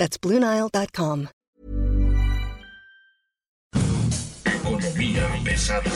That's 0.00 0.18
BlueNile.com. 0.18 1.26
Economía 4.46 5.28
pesada. 5.44 5.90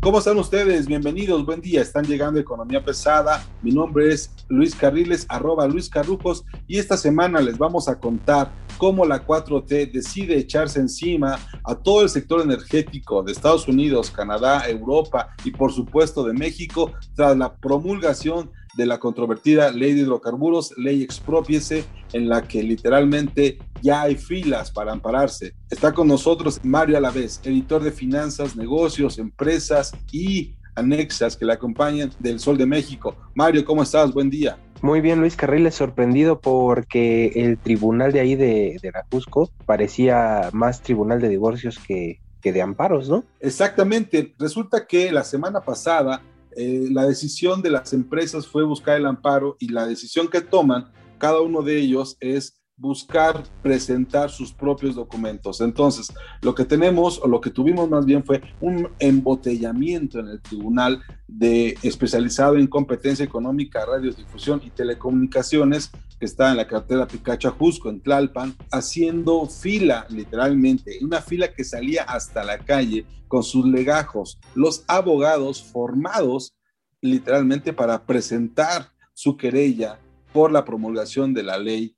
¿Cómo 0.00 0.18
están 0.18 0.36
ustedes? 0.36 0.88
Bienvenidos, 0.88 1.46
buen 1.46 1.60
día. 1.60 1.80
Están 1.80 2.04
llegando 2.04 2.40
Economía 2.40 2.84
Pesada. 2.84 3.46
Mi 3.62 3.70
nombre 3.70 4.12
es 4.12 4.32
Luis 4.48 4.74
Carriles, 4.74 5.24
arroba 5.28 5.68
Luis 5.68 5.88
Carrujos, 5.88 6.44
y 6.66 6.80
esta 6.80 6.96
semana 6.96 7.40
les 7.40 7.56
vamos 7.56 7.88
a 7.88 8.00
contar 8.00 8.50
cómo 8.78 9.04
la 9.04 9.26
4T 9.26 9.90
decide 9.90 10.36
echarse 10.36 10.80
encima 10.80 11.38
a 11.64 11.74
todo 11.74 12.02
el 12.02 12.08
sector 12.08 12.40
energético 12.40 13.22
de 13.22 13.32
Estados 13.32 13.68
Unidos, 13.68 14.10
Canadá, 14.10 14.68
Europa 14.68 15.34
y 15.44 15.50
por 15.50 15.72
supuesto 15.72 16.24
de 16.24 16.32
México 16.32 16.92
tras 17.14 17.36
la 17.36 17.54
promulgación 17.56 18.50
de 18.74 18.86
la 18.86 18.98
controvertida 18.98 19.70
ley 19.70 19.92
de 19.92 20.00
hidrocarburos, 20.00 20.76
ley 20.76 21.02
expropiese, 21.02 21.84
en 22.12 22.28
la 22.28 22.42
que 22.42 22.62
literalmente 22.62 23.58
ya 23.82 24.02
hay 24.02 24.16
filas 24.16 24.70
para 24.70 24.92
ampararse. 24.92 25.54
Está 25.70 25.92
con 25.92 26.08
nosotros 26.08 26.60
Mario 26.62 26.96
Alavés, 26.96 27.40
editor 27.44 27.82
de 27.82 27.92
finanzas, 27.92 28.56
negocios, 28.56 29.18
empresas 29.18 29.92
y 30.10 30.54
anexas 30.74 31.36
que 31.36 31.44
le 31.44 31.52
acompañan 31.52 32.10
del 32.18 32.38
Sol 32.38 32.56
de 32.56 32.66
México. 32.66 33.16
Mario, 33.34 33.64
¿cómo 33.64 33.82
estás? 33.82 34.12
Buen 34.12 34.30
día. 34.30 34.58
Muy 34.82 35.00
bien, 35.00 35.20
Luis 35.20 35.36
Carriles, 35.36 35.76
sorprendido 35.76 36.40
porque 36.40 37.28
el 37.36 37.56
tribunal 37.56 38.10
de 38.10 38.18
ahí 38.18 38.34
de, 38.34 38.78
de 38.82 38.92
Cusco 39.08 39.48
parecía 39.64 40.50
más 40.52 40.82
tribunal 40.82 41.20
de 41.20 41.28
divorcios 41.28 41.78
que, 41.78 42.20
que 42.40 42.52
de 42.52 42.62
amparos, 42.62 43.08
¿no? 43.08 43.24
Exactamente. 43.38 44.34
Resulta 44.40 44.86
que 44.86 45.12
la 45.12 45.22
semana 45.22 45.60
pasada 45.60 46.20
eh, 46.56 46.88
la 46.90 47.06
decisión 47.06 47.62
de 47.62 47.70
las 47.70 47.92
empresas 47.92 48.46
fue 48.46 48.64
buscar 48.64 48.96
el 48.96 49.06
amparo 49.06 49.56
y 49.60 49.68
la 49.68 49.86
decisión 49.86 50.28
que 50.28 50.40
toman 50.40 50.90
cada 51.16 51.40
uno 51.40 51.62
de 51.62 51.78
ellos 51.78 52.16
es 52.18 52.61
buscar 52.76 53.44
presentar 53.62 54.30
sus 54.30 54.52
propios 54.52 54.94
documentos. 54.94 55.60
Entonces, 55.60 56.12
lo 56.40 56.54
que 56.54 56.64
tenemos, 56.64 57.20
o 57.22 57.28
lo 57.28 57.40
que 57.40 57.50
tuvimos 57.50 57.88
más 57.88 58.04
bien 58.04 58.24
fue 58.24 58.42
un 58.60 58.88
embotellamiento 58.98 60.18
en 60.18 60.28
el 60.28 60.42
tribunal 60.42 61.02
de 61.28 61.76
especializado 61.82 62.56
en 62.56 62.66
competencia 62.66 63.24
económica, 63.24 63.84
radiodifusión 63.84 64.60
y 64.64 64.70
telecomunicaciones, 64.70 65.90
que 66.18 66.26
está 66.26 66.50
en 66.50 66.56
la 66.56 66.66
cartera 66.66 67.06
Picacha 67.06 67.50
Jusco, 67.50 67.88
en 67.88 68.00
Tlalpan, 68.00 68.54
haciendo 68.70 69.46
fila, 69.46 70.06
literalmente, 70.08 70.98
una 71.02 71.20
fila 71.20 71.52
que 71.52 71.64
salía 71.64 72.04
hasta 72.04 72.44
la 72.44 72.58
calle 72.58 73.06
con 73.28 73.42
sus 73.42 73.66
legajos, 73.66 74.38
los 74.54 74.84
abogados 74.88 75.62
formados 75.62 76.54
literalmente 77.00 77.72
para 77.72 78.06
presentar 78.06 78.88
su 79.12 79.36
querella 79.36 79.98
por 80.32 80.52
la 80.52 80.64
promulgación 80.64 81.34
de 81.34 81.42
la 81.42 81.58
ley 81.58 81.96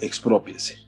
expropiese. 0.00 0.78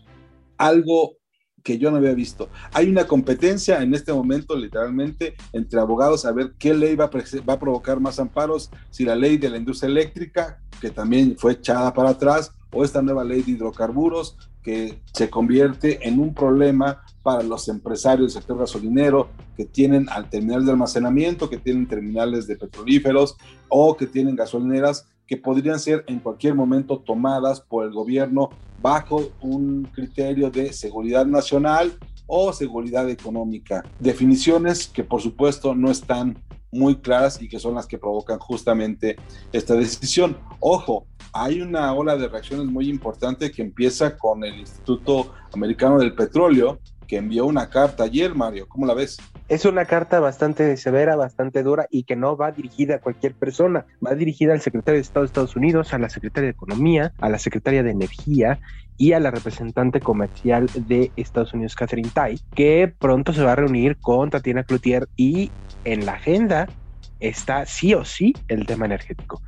Algo 0.59 1.17
que 1.65 1.79
yo 1.79 1.91
no 1.91 1.97
había 1.97 2.13
visto. 2.13 2.51
Hay 2.73 2.91
una 2.91 3.07
competencia 3.07 3.83
en 3.83 3.95
este 3.95 4.13
momento, 4.13 4.55
literalmente, 4.55 5.35
entre 5.53 5.81
abogados 5.81 6.27
a 6.27 6.33
ver 6.33 6.53
qué 6.59 6.75
ley 6.75 6.95
va 6.95 7.07
a, 7.07 7.11
va 7.49 7.55
a, 7.55 7.59
provocar 7.59 7.99
más 8.01 8.21
amparos, 8.21 8.71
si 8.91 9.05
la 9.05 9.17
ley 9.17 9.39
de 9.39 9.49
la 9.49 9.57
industria 9.57 9.89
eléctrica, 9.89 10.61
que 10.81 10.91
también 10.91 11.37
fue 11.39 11.53
echada 11.53 11.93
para 11.95 12.11
atrás, 12.11 12.53
o 12.71 12.85
esta 12.85 13.01
nueva 13.01 13.25
ley 13.25 13.43
de 13.43 13.53
hidrocarburos, 13.53 14.37
que 14.63 15.01
se 15.13 15.31
convierte 15.31 16.07
en 16.07 16.19
un 16.19 16.35
problema 16.35 17.03
para 17.23 17.43
los 17.43 17.69
empresarios 17.69 18.33
del 18.33 18.43
sector 18.43 18.59
gasolinero 18.59 19.29
que 19.57 19.67
tienen 19.67 20.09
al 20.11 20.29
terminal 20.29 20.65
de 20.65 20.73
almacenamiento, 20.73 21.49
que 21.49 21.59
tienen 21.59 21.87
terminales 21.87 22.47
de 22.47 22.57
petrolíferos 22.57 23.37
o 23.69 23.97
que 23.97 24.07
tienen 24.07 24.37
gasolineras 24.37 25.07
que 25.27 25.37
podrían 25.37 25.79
ser 25.79 26.05
en 26.07 26.21
cualquier 26.21 26.55
momento 26.55 26.99
tomadas 26.99 27.61
por 27.61 27.85
el 27.85 27.93
gobierno 27.93 28.51
bajo 28.81 29.23
un 29.41 29.85
criterio 29.93 30.51
de 30.51 30.73
seguridad 30.73 31.27
nacional 31.27 31.93
o 32.27 32.53
seguridad 32.53 33.09
económica. 33.09 33.83
Definiciones 34.01 34.87
que 34.87 35.05
por 35.05 35.21
supuesto 35.21 35.75
no 35.75 35.91
están 35.91 36.39
muy 36.75 36.97
claras 36.97 37.41
y 37.41 37.49
que 37.49 37.59
son 37.59 37.75
las 37.75 37.87
que 37.87 37.99
provocan 37.99 38.39
justamente 38.39 39.17
esta 39.53 39.75
decisión. 39.75 40.37
Ojo, 40.61 41.07
hay 41.33 41.61
una 41.61 41.93
ola 41.93 42.17
de 42.17 42.29
reacciones 42.29 42.67
muy 42.67 42.89
importante 42.89 43.51
que 43.51 43.63
empieza 43.63 44.17
con 44.17 44.45
el 44.45 44.59
Instituto 44.59 45.33
Americano 45.53 45.99
del 45.99 46.15
Petróleo, 46.15 46.81
que 47.07 47.17
envió 47.17 47.47
una 47.47 47.71
carta 47.71 48.05
ayer, 48.05 48.35
Mario. 48.35 48.67
¿Cómo 48.69 48.87
la 48.87 48.95
ves? 48.95 49.19
Es 49.49 49.65
una 49.65 49.85
carta 49.85 50.21
bastante 50.21 50.77
severa, 50.77 51.17
bastante 51.17 51.63
dura 51.63 51.87
y 51.91 52.05
que 52.05 52.17
no 52.17 52.37
va 52.37 52.53
dirigida 52.53 52.97
a 52.97 53.01
cualquier 53.01 53.35
persona. 53.35 53.87
Va 54.05 54.15
dirigida 54.15 54.53
al 54.53 54.61
secretario 54.61 54.97
de 54.97 55.03
Estado 55.03 55.23
de 55.23 55.27
Estados 55.27 55.57
Unidos, 55.57 55.93
a 55.93 55.99
la 55.99 56.09
secretaria 56.09 56.47
de 56.47 56.53
Economía, 56.53 57.13
a 57.21 57.29
la 57.29 57.39
secretaria 57.39 57.83
de 57.83 57.91
Energía 57.91 58.59
y 58.97 59.13
a 59.13 59.21
la 59.21 59.31
representante 59.31 60.01
comercial 60.01 60.69
de 60.75 61.11
Estados 61.17 61.53
Unidos, 61.53 61.75
Catherine 61.75 62.11
Tai, 62.13 62.39
que 62.55 62.93
pronto 62.99 63.33
se 63.33 63.43
va 63.43 63.53
a 63.53 63.57
reunir 63.57 63.97
con 63.97 64.31
Tatiana 64.31 64.65
Cloutier 64.65 65.09
y 65.17 65.51
en 65.85 66.07
la 66.07 66.13
agenda 66.13 66.69
está 67.21 67.67
sí 67.67 67.95
o 67.95 68.05
sí 68.05 68.35
el 68.49 68.67
tema 68.67 68.87
energético. 68.87 69.43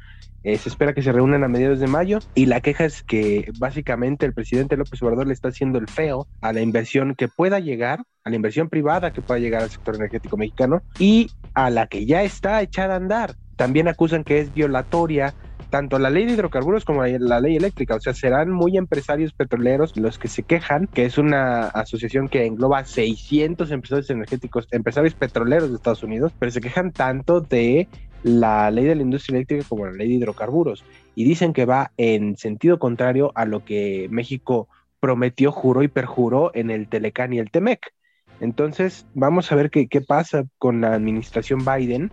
Eh, 0.46 0.58
se 0.58 0.68
espera 0.68 0.94
que 0.94 1.02
se 1.02 1.10
reúnan 1.10 1.42
a 1.42 1.48
mediados 1.48 1.80
de 1.80 1.88
mayo 1.88 2.20
y 2.36 2.46
la 2.46 2.60
queja 2.60 2.84
es 2.84 3.02
que 3.02 3.50
básicamente 3.58 4.24
el 4.26 4.32
presidente 4.32 4.76
López 4.76 5.02
Obrador 5.02 5.26
le 5.26 5.32
está 5.32 5.48
haciendo 5.48 5.80
el 5.80 5.88
feo 5.88 6.28
a 6.40 6.52
la 6.52 6.60
inversión 6.60 7.16
que 7.16 7.26
pueda 7.26 7.58
llegar, 7.58 8.04
a 8.22 8.30
la 8.30 8.36
inversión 8.36 8.68
privada 8.68 9.12
que 9.12 9.22
pueda 9.22 9.40
llegar 9.40 9.64
al 9.64 9.70
sector 9.70 9.96
energético 9.96 10.36
mexicano 10.36 10.82
y 11.00 11.32
a 11.54 11.68
la 11.68 11.88
que 11.88 12.06
ya 12.06 12.22
está 12.22 12.62
echada 12.62 12.94
a 12.94 12.98
andar. 12.98 13.34
También 13.56 13.88
acusan 13.88 14.22
que 14.22 14.38
es 14.38 14.54
violatoria 14.54 15.34
tanto 15.68 15.98
la 15.98 16.10
ley 16.10 16.26
de 16.26 16.34
hidrocarburos 16.34 16.84
como 16.84 17.04
la 17.04 17.40
ley 17.40 17.56
eléctrica. 17.56 17.96
O 17.96 18.00
sea, 18.00 18.14
serán 18.14 18.52
muy 18.52 18.76
empresarios 18.76 19.32
petroleros 19.32 19.96
los 19.96 20.16
que 20.16 20.28
se 20.28 20.44
quejan, 20.44 20.86
que 20.86 21.06
es 21.06 21.18
una 21.18 21.66
asociación 21.66 22.28
que 22.28 22.46
engloba 22.46 22.84
600 22.84 23.72
empresarios 23.72 24.10
energéticos, 24.10 24.68
empresarios 24.70 25.14
petroleros 25.14 25.70
de 25.70 25.74
Estados 25.74 26.04
Unidos, 26.04 26.32
pero 26.38 26.52
se 26.52 26.60
quejan 26.60 26.92
tanto 26.92 27.40
de 27.40 27.88
la 28.26 28.70
ley 28.72 28.84
de 28.84 28.96
la 28.96 29.02
industria 29.02 29.36
eléctrica 29.36 29.64
como 29.68 29.86
la 29.86 29.92
ley 29.92 30.08
de 30.08 30.14
hidrocarburos 30.14 30.84
y 31.14 31.24
dicen 31.24 31.52
que 31.52 31.64
va 31.64 31.92
en 31.96 32.36
sentido 32.36 32.78
contrario 32.78 33.30
a 33.36 33.44
lo 33.44 33.64
que 33.64 34.08
México 34.10 34.68
prometió, 34.98 35.52
juró 35.52 35.84
y 35.84 35.88
perjuró 35.88 36.50
en 36.54 36.70
el 36.70 36.88
Telecán 36.88 37.32
y 37.32 37.38
el 37.38 37.50
Temec. 37.50 37.92
Entonces, 38.40 39.06
vamos 39.14 39.50
a 39.52 39.54
ver 39.54 39.70
qué, 39.70 39.86
qué 39.86 40.00
pasa 40.00 40.44
con 40.58 40.80
la 40.80 40.94
administración 40.94 41.64
Biden, 41.64 42.10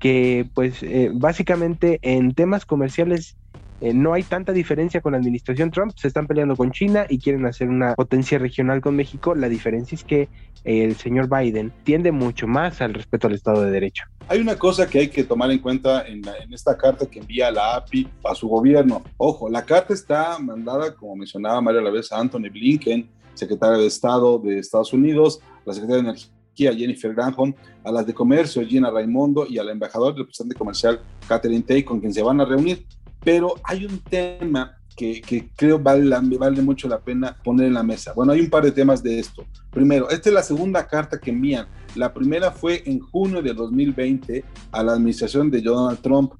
que 0.00 0.46
pues 0.54 0.82
eh, 0.82 1.10
básicamente 1.14 2.00
en 2.02 2.34
temas 2.34 2.66
comerciales 2.66 3.36
eh, 3.80 3.92
no 3.92 4.12
hay 4.12 4.22
tanta 4.22 4.52
diferencia 4.52 5.00
con 5.00 5.12
la 5.12 5.18
administración 5.18 5.70
Trump, 5.70 5.92
se 5.96 6.08
están 6.08 6.26
peleando 6.26 6.56
con 6.56 6.70
China 6.70 7.06
y 7.08 7.18
quieren 7.18 7.44
hacer 7.46 7.68
una 7.68 7.94
potencia 7.94 8.38
regional 8.38 8.80
con 8.80 8.96
México. 8.96 9.34
La 9.34 9.48
diferencia 9.48 9.96
es 9.96 10.04
que 10.04 10.28
el 10.64 10.96
señor 10.96 11.28
Biden 11.28 11.72
tiende 11.82 12.12
mucho 12.12 12.46
más 12.46 12.80
al 12.80 12.94
respeto 12.94 13.26
al 13.26 13.34
Estado 13.34 13.62
de 13.62 13.70
Derecho. 13.70 14.04
Hay 14.28 14.40
una 14.40 14.56
cosa 14.56 14.88
que 14.88 15.00
hay 15.00 15.08
que 15.08 15.24
tomar 15.24 15.50
en 15.50 15.58
cuenta 15.58 16.06
en, 16.06 16.22
esta 16.50 16.76
carta 16.76 17.06
que 17.06 17.18
envía 17.18 17.50
la 17.50 17.76
API 17.76 18.08
a 18.24 18.34
su 18.34 18.48
gobierno. 18.48 19.02
Ojo, 19.18 19.50
la 19.50 19.64
carta 19.64 19.92
está 19.92 20.38
mandada, 20.38 20.94
como 20.94 21.16
mencionaba 21.16 21.60
María 21.60 21.82
la 21.82 21.90
vez, 21.90 22.10
a 22.10 22.18
Anthony 22.18 22.48
Blinken, 22.50 23.06
secretario 23.34 23.78
de 23.78 23.86
Estado 23.86 24.38
de 24.38 24.58
Estados 24.58 24.92
Unidos, 24.94 25.40
la 25.66 25.74
secretaria 25.74 26.02
de 26.02 26.08
Energía 26.08 26.74
Jennifer 26.74 27.12
Granholm, 27.12 27.54
a 27.82 27.92
las 27.92 28.06
de 28.06 28.14
Comercio 28.14 28.66
Gina 28.66 28.90
Raimondo 28.90 29.46
y 29.46 29.58
al 29.58 29.68
embajador 29.68 30.14
del 30.14 30.22
representante 30.22 30.58
comercial 30.58 31.00
Catherine 31.28 31.62
Tay, 31.62 31.82
con 31.82 32.00
quien 32.00 32.14
se 32.14 32.22
van 32.22 32.40
a 32.40 32.46
reunir. 32.46 32.86
Pero 33.24 33.54
hay 33.64 33.86
un 33.86 33.98
tema 33.98 34.76
que, 34.96 35.50
creo 35.56 35.78
vale, 35.78 36.08
vale 36.38 36.62
mucho 36.62 36.88
la 36.88 37.00
pena 37.00 37.36
poner 37.42 37.66
en 37.66 37.74
la 37.74 37.82
mesa. 37.82 38.12
Bueno, 38.12 38.32
hay 38.32 38.40
un 38.40 38.50
par 38.50 38.62
de 38.64 38.70
temas 38.70 39.02
de 39.02 39.18
esto. 39.18 39.44
Primero, 39.70 40.08
esta 40.08 40.28
es 40.28 40.34
la 40.34 40.42
segunda 40.42 40.86
carta 40.86 41.18
que 41.18 41.30
envían. 41.30 41.66
La 41.96 42.12
primera 42.12 42.52
fue 42.52 42.82
en 42.86 43.00
junio 43.00 43.42
de 43.42 43.52
2020 43.52 44.44
a 44.70 44.82
la 44.82 44.92
administración 44.92 45.50
de 45.50 45.60
Donald 45.60 46.00
Trump. 46.00 46.34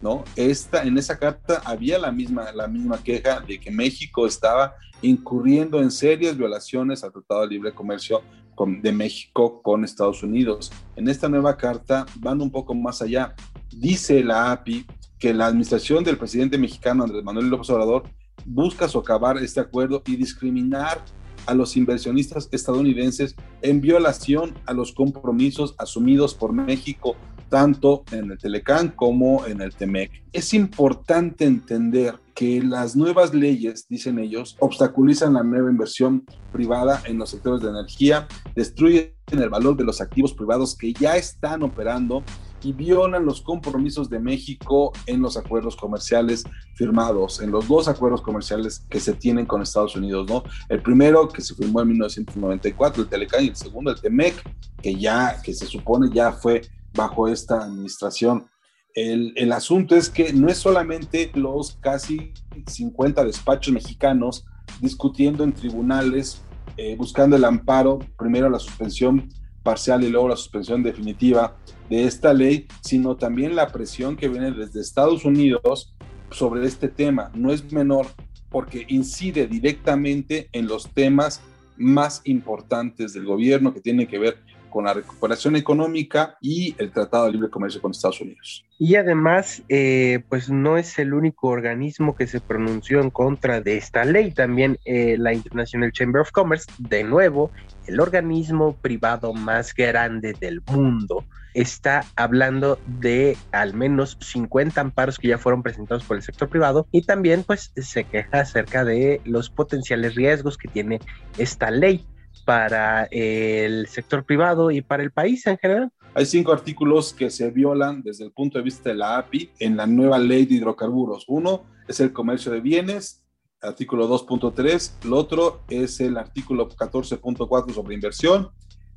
¿no? 0.00 0.22
Esta, 0.36 0.84
en 0.84 0.96
esa 0.96 1.18
carta 1.18 1.60
había 1.64 1.98
la 1.98 2.12
misma, 2.12 2.52
la 2.52 2.68
misma 2.68 3.02
queja 3.02 3.40
de 3.40 3.58
que 3.58 3.70
México 3.70 4.26
estaba 4.26 4.74
incurriendo 5.02 5.80
en 5.80 5.90
serias 5.90 6.36
violaciones 6.36 7.02
al 7.02 7.12
Tratado 7.12 7.42
de 7.42 7.48
Libre 7.48 7.72
Comercio 7.72 8.22
de 8.66 8.92
México 8.92 9.62
con 9.62 9.84
Estados 9.84 10.22
Unidos. 10.22 10.72
En 10.96 11.08
esta 11.08 11.28
nueva 11.28 11.56
carta 11.56 12.06
van 12.16 12.40
un 12.40 12.50
poco 12.50 12.74
más 12.74 13.00
allá. 13.02 13.34
Dice 13.70 14.22
la 14.24 14.50
API 14.50 14.84
que 15.18 15.34
la 15.34 15.46
administración 15.46 16.04
del 16.04 16.18
presidente 16.18 16.58
mexicano 16.58 17.04
Andrés 17.04 17.24
Manuel 17.24 17.48
López 17.48 17.70
Obrador 17.70 18.04
busca 18.44 18.88
socavar 18.88 19.36
este 19.38 19.60
acuerdo 19.60 20.02
y 20.06 20.16
discriminar 20.16 21.02
a 21.46 21.54
los 21.54 21.76
inversionistas 21.76 22.48
estadounidenses 22.52 23.34
en 23.62 23.80
violación 23.80 24.54
a 24.66 24.74
los 24.74 24.92
compromisos 24.92 25.74
asumidos 25.78 26.34
por 26.34 26.52
México 26.52 27.16
tanto 27.48 28.04
en 28.12 28.30
el 28.30 28.38
Telecán 28.38 28.88
como 28.94 29.46
en 29.46 29.60
el 29.60 29.74
Temec. 29.74 30.10
Es 30.32 30.54
importante 30.54 31.44
entender 31.44 32.16
que 32.34 32.62
las 32.62 32.94
nuevas 32.94 33.34
leyes, 33.34 33.86
dicen 33.88 34.18
ellos, 34.18 34.56
obstaculizan 34.60 35.34
la 35.34 35.42
nueva 35.42 35.70
inversión 35.70 36.24
privada 36.52 37.02
en 37.06 37.18
los 37.18 37.30
sectores 37.30 37.62
de 37.62 37.70
energía, 37.70 38.28
destruyen 38.54 39.12
el 39.26 39.48
valor 39.48 39.76
de 39.76 39.84
los 39.84 40.00
activos 40.00 40.34
privados 40.34 40.76
que 40.76 40.92
ya 40.92 41.16
están 41.16 41.62
operando 41.62 42.22
y 42.62 42.72
violan 42.72 43.24
los 43.24 43.40
compromisos 43.40 44.08
de 44.10 44.18
México 44.18 44.92
en 45.06 45.20
los 45.20 45.36
acuerdos 45.36 45.76
comerciales 45.76 46.44
firmados, 46.74 47.40
en 47.40 47.50
los 47.50 47.68
dos 47.68 47.88
acuerdos 47.88 48.22
comerciales 48.22 48.84
que 48.90 49.00
se 49.00 49.14
tienen 49.14 49.46
con 49.46 49.62
Estados 49.62 49.96
Unidos, 49.96 50.28
¿no? 50.28 50.44
El 50.68 50.82
primero 50.82 51.28
que 51.28 51.42
se 51.42 51.54
firmó 51.54 51.80
en 51.80 51.88
1994, 51.88 53.02
el 53.02 53.08
Telecán, 53.08 53.44
y 53.44 53.48
el 53.48 53.56
segundo, 53.56 53.90
el 53.90 54.00
Temec, 54.00 54.42
que 54.82 54.94
ya, 54.94 55.40
que 55.42 55.54
se 55.54 55.66
supone 55.66 56.10
ya 56.12 56.32
fue 56.32 56.62
bajo 56.94 57.28
esta 57.28 57.62
administración. 57.64 58.46
El, 58.94 59.32
el, 59.36 59.52
asunto 59.52 59.94
es 59.94 60.08
que 60.08 60.32
no 60.32 60.48
es 60.48 60.58
solamente 60.58 61.30
los 61.34 61.76
casi 61.80 62.32
50 62.66 63.24
despachos 63.24 63.72
mexicanos 63.72 64.44
discutiendo 64.80 65.44
en 65.44 65.52
tribunales, 65.52 66.42
eh, 66.76 66.96
buscando 66.96 67.36
el 67.36 67.44
amparo, 67.44 67.98
primero 68.18 68.48
la 68.48 68.58
suspensión 68.58 69.28
parcial 69.62 70.02
y 70.04 70.08
luego 70.08 70.28
la 70.28 70.36
suspensión 70.36 70.82
definitiva 70.82 71.56
de 71.88 72.04
esta 72.04 72.34
ley, 72.34 72.66
sino 72.82 73.16
también 73.16 73.56
la 73.56 73.68
presión 73.68 74.16
que 74.16 74.28
viene 74.28 74.52
desde 74.52 74.80
Estados 74.80 75.24
Unidos 75.24 75.94
sobre 76.30 76.66
este 76.66 76.88
tema. 76.88 77.30
No 77.34 77.52
es 77.52 77.72
menor 77.72 78.06
porque 78.50 78.84
incide 78.88 79.46
directamente 79.46 80.48
en 80.52 80.66
los 80.66 80.88
temas 80.88 81.42
más 81.76 82.22
importantes 82.24 83.12
del 83.12 83.24
gobierno 83.24 83.72
que 83.72 83.80
tienen 83.80 84.06
que 84.06 84.18
ver 84.18 84.38
con 84.68 84.84
la 84.84 84.94
recuperación 84.94 85.56
económica 85.56 86.36
y 86.40 86.74
el 86.78 86.90
Tratado 86.90 87.26
de 87.26 87.32
Libre 87.32 87.50
Comercio 87.50 87.80
con 87.80 87.90
Estados 87.90 88.20
Unidos. 88.20 88.64
Y 88.78 88.94
además, 88.94 89.62
eh, 89.68 90.22
pues 90.28 90.50
no 90.50 90.78
es 90.78 90.98
el 90.98 91.12
único 91.12 91.48
organismo 91.48 92.14
que 92.14 92.26
se 92.26 92.40
pronunció 92.40 93.00
en 93.00 93.10
contra 93.10 93.60
de 93.60 93.76
esta 93.76 94.04
ley. 94.04 94.30
También 94.30 94.78
eh, 94.84 95.16
la 95.18 95.32
International 95.32 95.90
Chamber 95.92 96.22
of 96.22 96.30
Commerce, 96.30 96.66
de 96.78 97.02
nuevo, 97.02 97.50
el 97.86 97.98
organismo 97.98 98.76
privado 98.76 99.32
más 99.32 99.74
grande 99.74 100.34
del 100.34 100.62
mundo, 100.70 101.24
está 101.54 102.04
hablando 102.14 102.78
de 102.86 103.36
al 103.50 103.74
menos 103.74 104.16
50 104.20 104.80
amparos 104.80 105.18
que 105.18 105.28
ya 105.28 105.38
fueron 105.38 105.62
presentados 105.62 106.04
por 106.04 106.16
el 106.16 106.22
sector 106.22 106.48
privado 106.48 106.86
y 106.92 107.02
también 107.02 107.42
pues 107.42 107.72
se 107.74 108.04
queja 108.04 108.40
acerca 108.40 108.84
de 108.84 109.20
los 109.24 109.50
potenciales 109.50 110.14
riesgos 110.14 110.56
que 110.56 110.68
tiene 110.68 111.00
esta 111.36 111.70
ley 111.70 112.06
para 112.38 113.04
el 113.10 113.86
sector 113.88 114.24
privado 114.24 114.70
y 114.70 114.82
para 114.82 115.02
el 115.02 115.10
país 115.10 115.46
en 115.46 115.58
general. 115.58 115.92
Hay 116.14 116.26
cinco 116.26 116.52
artículos 116.52 117.12
que 117.12 117.30
se 117.30 117.50
violan 117.50 118.02
desde 118.02 118.24
el 118.24 118.32
punto 118.32 118.58
de 118.58 118.64
vista 118.64 118.88
de 118.88 118.96
la 118.96 119.18
API 119.18 119.50
en 119.58 119.76
la 119.76 119.86
nueva 119.86 120.18
ley 120.18 120.46
de 120.46 120.56
hidrocarburos. 120.56 121.24
Uno 121.28 121.64
es 121.86 122.00
el 122.00 122.12
comercio 122.12 122.50
de 122.50 122.60
bienes, 122.60 123.22
artículo 123.60 124.08
2.3. 124.08 125.04
El 125.04 125.12
otro 125.12 125.60
es 125.68 126.00
el 126.00 126.16
artículo 126.16 126.68
14.4 126.68 127.72
sobre 127.72 127.94
inversión. 127.94 128.50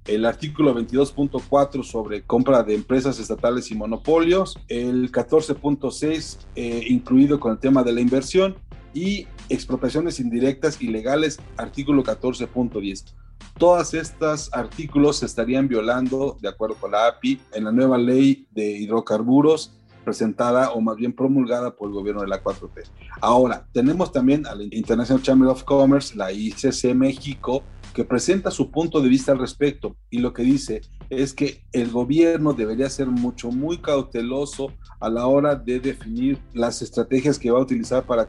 El 0.06 0.26
artículo 0.26 0.74
22.4 0.74 1.84
sobre 1.84 2.24
compra 2.24 2.64
de 2.64 2.74
empresas 2.74 3.20
estatales 3.20 3.70
y 3.70 3.76
monopolios. 3.76 4.58
El 4.68 5.12
14.6 5.12 6.40
eh, 6.56 6.86
incluido 6.88 7.40
con 7.40 7.52
el 7.52 7.60
tema 7.60 7.84
de 7.84 7.92
la 7.94 8.02
inversión. 8.02 8.58
Y 8.94 9.28
expropiaciones 9.48 10.20
indirectas 10.20 10.82
ilegales, 10.82 11.40
artículo 11.56 12.04
14.10. 12.04 13.14
Todas 13.62 13.94
estos 13.94 14.50
artículos 14.54 15.18
se 15.18 15.28
estarían 15.28 15.68
violando, 15.68 16.36
de 16.42 16.50
acuerdo 16.50 16.74
con 16.78 16.90
la 16.90 17.06
API, 17.06 17.40
en 17.54 17.66
la 17.66 17.72
nueva 17.72 17.96
ley 17.96 18.48
de 18.50 18.72
hidrocarburos 18.72 19.72
presentada 20.04 20.72
o 20.72 20.82
más 20.82 20.96
bien 20.96 21.14
promulgada 21.14 21.76
por 21.76 21.90
el 21.90 21.94
gobierno 21.94 22.24
de 22.24 22.28
la 22.28 22.44
4T. 22.44 22.90
Ahora, 23.22 23.68
tenemos 23.72 24.12
también 24.12 24.48
a 24.48 24.56
la 24.56 24.64
International 24.64 25.22
Chamber 25.22 25.48
of 25.48 25.64
Commerce, 25.64 26.18
la 26.18 26.32
ICC 26.32 26.96
México, 26.96 27.62
que 27.94 28.04
presenta 28.04 28.50
su 28.50 28.72
punto 28.72 29.00
de 29.00 29.10
vista 29.10 29.32
al 29.32 29.38
respecto 29.38 29.96
y 30.10 30.18
lo 30.18 30.34
que 30.34 30.42
dice 30.42 30.82
es 31.12 31.32
que 31.32 31.64
el 31.72 31.92
gobierno 31.92 32.54
debería 32.54 32.90
ser 32.90 33.10
mucho, 33.10 33.52
muy 33.52 33.78
cauteloso 33.78 34.74
a 35.00 35.08
la 35.08 35.28
hora 35.28 35.54
de 35.54 35.80
definir 35.80 36.40
las 36.54 36.82
estrategias 36.82 37.38
que 37.38 37.52
va 37.52 37.60
a 37.60 37.62
utilizar 37.62 38.08
para 38.08 38.28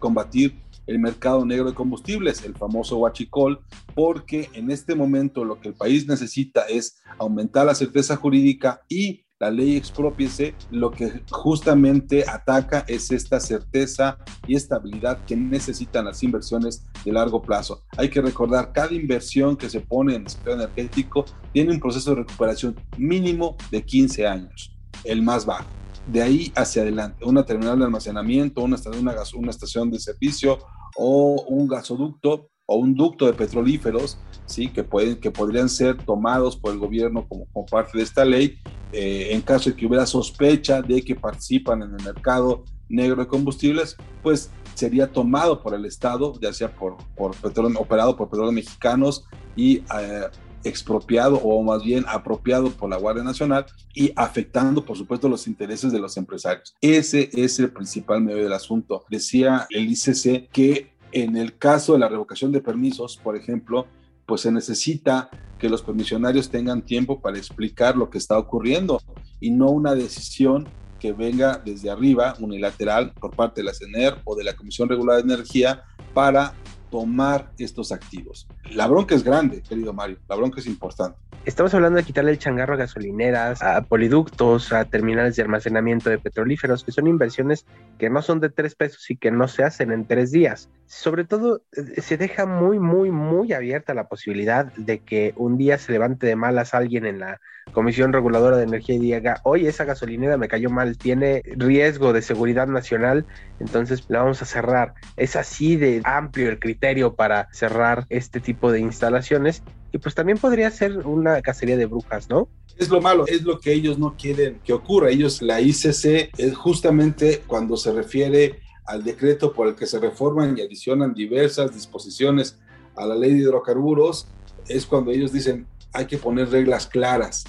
combatir 0.00 0.60
el 0.86 0.98
mercado 0.98 1.44
negro 1.44 1.66
de 1.66 1.74
combustibles, 1.74 2.44
el 2.44 2.54
famoso 2.54 2.98
huachicol, 2.98 3.60
porque 3.94 4.50
en 4.54 4.70
este 4.70 4.94
momento 4.94 5.44
lo 5.44 5.60
que 5.60 5.68
el 5.68 5.74
país 5.74 6.06
necesita 6.06 6.62
es 6.62 7.02
aumentar 7.18 7.66
la 7.66 7.74
certeza 7.74 8.16
jurídica 8.16 8.82
y 8.88 9.24
la 9.42 9.50
ley 9.50 9.74
expropiese, 9.74 10.54
lo 10.70 10.92
que 10.92 11.20
justamente 11.28 12.24
ataca 12.28 12.84
es 12.86 13.10
esta 13.10 13.40
certeza 13.40 14.18
y 14.46 14.54
estabilidad 14.54 15.24
que 15.24 15.34
necesitan 15.34 16.04
las 16.04 16.22
inversiones 16.22 16.84
de 17.04 17.10
largo 17.10 17.42
plazo. 17.42 17.82
Hay 17.96 18.08
que 18.08 18.22
recordar, 18.22 18.72
cada 18.72 18.94
inversión 18.94 19.56
que 19.56 19.68
se 19.68 19.80
pone 19.80 20.14
en 20.14 20.22
el 20.22 20.28
sector 20.28 20.52
energético 20.52 21.24
tiene 21.52 21.72
un 21.72 21.80
proceso 21.80 22.10
de 22.10 22.22
recuperación 22.22 22.76
mínimo 22.96 23.56
de 23.72 23.82
15 23.82 24.28
años, 24.28 24.76
el 25.02 25.22
más 25.22 25.44
bajo 25.44 25.66
de 26.06 26.22
ahí 26.22 26.52
hacia 26.56 26.82
adelante, 26.82 27.24
una 27.24 27.44
terminal 27.44 27.78
de 27.78 27.84
almacenamiento, 27.84 28.62
una, 28.62 28.76
una, 28.98 29.14
una 29.34 29.50
estación 29.50 29.90
de 29.90 30.00
servicio 30.00 30.58
o 30.96 31.42
un 31.48 31.68
gasoducto 31.68 32.48
o 32.66 32.76
un 32.76 32.94
ducto 32.94 33.26
de 33.26 33.32
petrolíferos, 33.32 34.18
¿sí? 34.46 34.68
que, 34.68 34.84
pueden, 34.84 35.16
que 35.16 35.30
podrían 35.30 35.68
ser 35.68 35.96
tomados 35.98 36.56
por 36.56 36.72
el 36.72 36.78
gobierno 36.78 37.26
como, 37.28 37.46
como 37.52 37.66
parte 37.66 37.98
de 37.98 38.04
esta 38.04 38.24
ley, 38.24 38.58
eh, 38.92 39.28
en 39.30 39.40
caso 39.40 39.70
de 39.70 39.76
que 39.76 39.86
hubiera 39.86 40.06
sospecha 40.06 40.82
de 40.82 41.02
que 41.02 41.14
participan 41.14 41.82
en 41.82 41.94
el 41.94 42.04
mercado 42.04 42.64
negro 42.88 43.22
de 43.22 43.26
combustibles, 43.26 43.96
pues 44.22 44.50
sería 44.74 45.10
tomado 45.10 45.62
por 45.62 45.74
el 45.74 45.84
Estado, 45.84 46.34
ya 46.40 46.52
sea 46.52 46.74
por, 46.74 46.96
por 47.16 47.34
petróleo, 47.36 47.78
operado 47.80 48.16
por 48.16 48.28
petróleos 48.28 48.54
mexicanos 48.54 49.24
y 49.56 49.78
eh, 49.78 50.26
expropiado 50.64 51.36
o 51.36 51.62
más 51.62 51.82
bien 51.82 52.04
apropiado 52.08 52.70
por 52.70 52.90
la 52.90 52.96
Guardia 52.96 53.24
Nacional 53.24 53.66
y 53.94 54.12
afectando, 54.16 54.84
por 54.84 54.96
supuesto, 54.96 55.28
los 55.28 55.46
intereses 55.46 55.92
de 55.92 55.98
los 55.98 56.16
empresarios. 56.16 56.74
Ese 56.80 57.30
es 57.32 57.58
el 57.58 57.70
principal 57.70 58.22
medio 58.22 58.42
del 58.42 58.52
asunto. 58.52 59.04
Decía 59.10 59.66
el 59.70 59.90
ICC 59.90 60.50
que 60.50 60.92
en 61.12 61.36
el 61.36 61.58
caso 61.58 61.92
de 61.92 61.98
la 61.98 62.08
revocación 62.08 62.52
de 62.52 62.60
permisos, 62.60 63.18
por 63.22 63.36
ejemplo, 63.36 63.86
pues 64.26 64.42
se 64.42 64.52
necesita 64.52 65.28
que 65.58 65.68
los 65.68 65.82
comisionarios 65.82 66.50
tengan 66.50 66.82
tiempo 66.82 67.20
para 67.20 67.38
explicar 67.38 67.96
lo 67.96 68.10
que 68.10 68.18
está 68.18 68.38
ocurriendo 68.38 69.00
y 69.40 69.50
no 69.50 69.70
una 69.70 69.94
decisión 69.94 70.68
que 70.98 71.12
venga 71.12 71.60
desde 71.64 71.90
arriba, 71.90 72.36
unilateral, 72.38 73.12
por 73.20 73.34
parte 73.34 73.60
de 73.60 73.66
la 73.66 73.74
CENER 73.74 74.18
o 74.24 74.36
de 74.36 74.44
la 74.44 74.54
Comisión 74.54 74.88
Regular 74.88 75.16
de 75.16 75.34
Energía 75.34 75.82
para 76.14 76.54
tomar 76.92 77.50
estos 77.58 77.90
activos. 77.90 78.46
La 78.70 78.86
bronca 78.86 79.14
es 79.14 79.24
grande, 79.24 79.62
querido 79.62 79.94
Mario, 79.94 80.18
la 80.28 80.36
bronca 80.36 80.60
es 80.60 80.66
importante. 80.66 81.18
Estamos 81.44 81.74
hablando 81.74 81.96
de 81.96 82.04
quitarle 82.04 82.30
el 82.30 82.38
changarro 82.38 82.74
a 82.74 82.76
gasolineras, 82.76 83.62
a 83.62 83.82
poliductos, 83.82 84.72
a 84.72 84.84
terminales 84.84 85.34
de 85.34 85.42
almacenamiento 85.42 86.08
de 86.08 86.18
petrolíferos, 86.18 86.84
que 86.84 86.92
son 86.92 87.08
inversiones 87.08 87.66
que 87.98 88.10
no 88.10 88.22
son 88.22 88.38
de 88.38 88.50
tres 88.50 88.76
pesos 88.76 89.10
y 89.10 89.16
que 89.16 89.32
no 89.32 89.48
se 89.48 89.64
hacen 89.64 89.90
en 89.90 90.06
tres 90.06 90.30
días. 90.30 90.68
Sobre 90.86 91.24
todo, 91.24 91.62
eh, 91.72 92.00
se 92.00 92.16
deja 92.16 92.46
muy, 92.46 92.78
muy, 92.78 93.10
muy 93.10 93.52
abierta 93.54 93.94
la 93.94 94.08
posibilidad 94.08 94.72
de 94.74 95.00
que 95.00 95.32
un 95.36 95.56
día 95.56 95.78
se 95.78 95.90
levante 95.90 96.26
de 96.26 96.36
malas 96.36 96.74
alguien 96.74 97.06
en 97.06 97.18
la 97.18 97.40
Comisión 97.72 98.12
Reguladora 98.12 98.56
de 98.56 98.64
Energía 98.64 98.96
y 98.96 98.98
diga, 98.98 99.40
oye, 99.44 99.68
esa 99.68 99.84
gasolinera 99.84 100.36
me 100.36 100.48
cayó 100.48 100.68
mal, 100.68 100.98
tiene 100.98 101.42
riesgo 101.56 102.12
de 102.12 102.22
seguridad 102.22 102.66
nacional, 102.66 103.24
entonces 103.58 104.04
la 104.08 104.20
vamos 104.20 104.42
a 104.42 104.44
cerrar. 104.44 104.94
Es 105.16 105.36
así 105.36 105.76
de 105.76 106.02
amplio 106.04 106.50
el 106.50 106.58
criterio 106.58 106.81
para 107.14 107.48
cerrar 107.52 108.06
este 108.08 108.40
tipo 108.40 108.72
de 108.72 108.80
instalaciones 108.80 109.62
y 109.92 109.98
pues 109.98 110.14
también 110.14 110.38
podría 110.38 110.70
ser 110.70 110.98
una 111.06 111.40
cacería 111.40 111.76
de 111.76 111.86
brujas, 111.86 112.28
¿no? 112.28 112.48
Es 112.76 112.88
lo 112.88 113.00
malo, 113.00 113.24
es 113.26 113.42
lo 113.42 113.60
que 113.60 113.72
ellos 113.72 113.98
no 113.98 114.16
quieren 114.16 114.60
que 114.64 114.72
ocurra. 114.72 115.10
Ellos, 115.10 115.42
la 115.42 115.60
ICC, 115.60 116.32
es 116.36 116.56
justamente 116.56 117.42
cuando 117.46 117.76
se 117.76 117.92
refiere 117.92 118.60
al 118.86 119.04
decreto 119.04 119.52
por 119.52 119.68
el 119.68 119.76
que 119.76 119.86
se 119.86 120.00
reforman 120.00 120.58
y 120.58 120.62
adicionan 120.62 121.14
diversas 121.14 121.72
disposiciones 121.72 122.58
a 122.96 123.06
la 123.06 123.14
ley 123.14 123.32
de 123.32 123.38
hidrocarburos, 123.38 124.26
es 124.66 124.84
cuando 124.84 125.12
ellos 125.12 125.32
dicen 125.32 125.66
hay 125.92 126.06
que 126.06 126.18
poner 126.18 126.50
reglas 126.50 126.86
claras, 126.86 127.44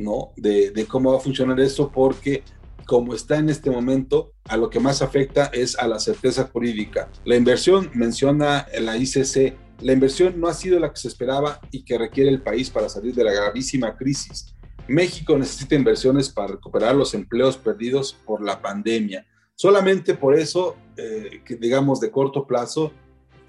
¿no? 0.00 0.32
De, 0.36 0.70
de 0.70 0.86
cómo 0.86 1.12
va 1.12 1.18
a 1.18 1.20
funcionar 1.20 1.60
eso, 1.60 1.92
porque 1.92 2.42
como 2.86 3.14
está 3.14 3.38
en 3.38 3.48
este 3.48 3.70
momento, 3.70 4.32
a 4.44 4.56
lo 4.56 4.70
que 4.70 4.80
más 4.80 5.02
afecta 5.02 5.46
es 5.52 5.78
a 5.78 5.86
la 5.86 5.98
certeza 5.98 6.48
jurídica. 6.52 7.10
La 7.24 7.36
inversión, 7.36 7.90
menciona 7.94 8.66
la 8.80 8.96
ICC, 8.96 9.54
la 9.82 9.92
inversión 9.92 10.40
no 10.40 10.48
ha 10.48 10.54
sido 10.54 10.78
la 10.78 10.90
que 10.90 11.00
se 11.00 11.08
esperaba 11.08 11.60
y 11.70 11.84
que 11.84 11.98
requiere 11.98 12.30
el 12.30 12.42
país 12.42 12.70
para 12.70 12.88
salir 12.88 13.14
de 13.14 13.24
la 13.24 13.32
gravísima 13.32 13.96
crisis. 13.96 14.54
México 14.88 15.36
necesita 15.36 15.74
inversiones 15.74 16.28
para 16.28 16.48
recuperar 16.48 16.94
los 16.94 17.14
empleos 17.14 17.56
perdidos 17.56 18.16
por 18.24 18.42
la 18.42 18.60
pandemia. 18.60 19.26
Solamente 19.54 20.14
por 20.14 20.34
eso, 20.34 20.76
eh, 20.96 21.42
que 21.44 21.56
digamos 21.56 22.00
de 22.00 22.10
corto 22.10 22.46
plazo, 22.46 22.92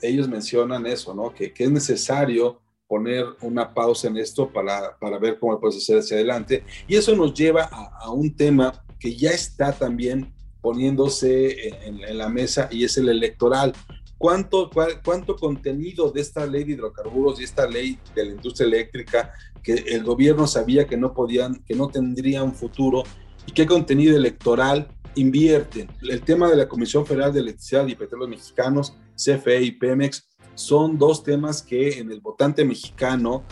ellos 0.01 0.27
mencionan 0.27 0.85
eso, 0.85 1.13
¿no? 1.13 1.33
Que, 1.33 1.53
que, 1.53 1.63
es 1.63 1.71
necesario 1.71 2.61
poner 2.87 3.25
una 3.41 3.73
pausa 3.73 4.07
en 4.07 4.17
esto 4.17 4.51
para, 4.51 4.97
para 4.99 5.17
ver 5.17 5.39
cómo 5.39 5.59
puede 5.59 5.77
hacer 5.77 5.99
hacia 5.99 6.17
adelante. 6.17 6.63
Y 6.87 6.95
eso 6.95 7.15
nos 7.15 7.33
lleva 7.33 7.63
a, 7.71 7.89
a 8.01 8.11
un 8.11 8.35
tema 8.35 8.82
que 9.03 9.17
ya 9.17 9.31
está 9.31 9.73
también 9.73 10.33
poniéndose 10.61 11.67
en, 11.67 12.01
en, 12.05 12.17
la 12.17 12.29
mesa 12.29 12.69
y 12.71 12.85
es 12.85 12.97
el 12.97 13.09
electoral. 13.09 13.73
¿Cuánto, 14.17 14.69
cuál, 14.69 15.01
¿Cuánto 15.03 15.35
contenido 15.35 16.09
de 16.09 16.21
esta 16.21 16.45
ley 16.45 16.63
de 16.63 16.71
hidrocarburos 16.71 17.41
y 17.41 17.43
esta 17.43 17.67
ley 17.67 17.99
de 18.15 18.23
la 18.23 18.31
industria 18.31 18.67
eléctrica 18.67 19.33
que 19.61 19.73
el 19.73 20.05
gobierno 20.05 20.47
sabía 20.47 20.87
que 20.87 20.95
no 20.95 21.13
podían, 21.13 21.61
que 21.65 21.75
no 21.75 21.89
tendrían 21.89 22.55
futuro 22.55 23.03
y 23.45 23.51
qué 23.51 23.65
contenido 23.65 24.15
electoral 24.15 24.87
invierten? 25.15 25.89
El 26.01 26.21
tema 26.21 26.49
de 26.49 26.55
la 26.55 26.69
Comisión 26.69 27.05
Federal 27.05 27.33
de 27.33 27.41
Electricidad 27.41 27.85
y 27.87 27.95
Petróleos 27.95 28.29
Mexicanos, 28.29 28.95
CFE 29.17 29.63
y 29.63 29.71
Pemex, 29.73 30.29
son 30.55 30.97
dos 30.97 31.23
temas 31.23 31.61
que 31.61 31.99
en 31.99 32.09
el 32.09 32.21
votante 32.21 32.63
mexicano 32.63 33.43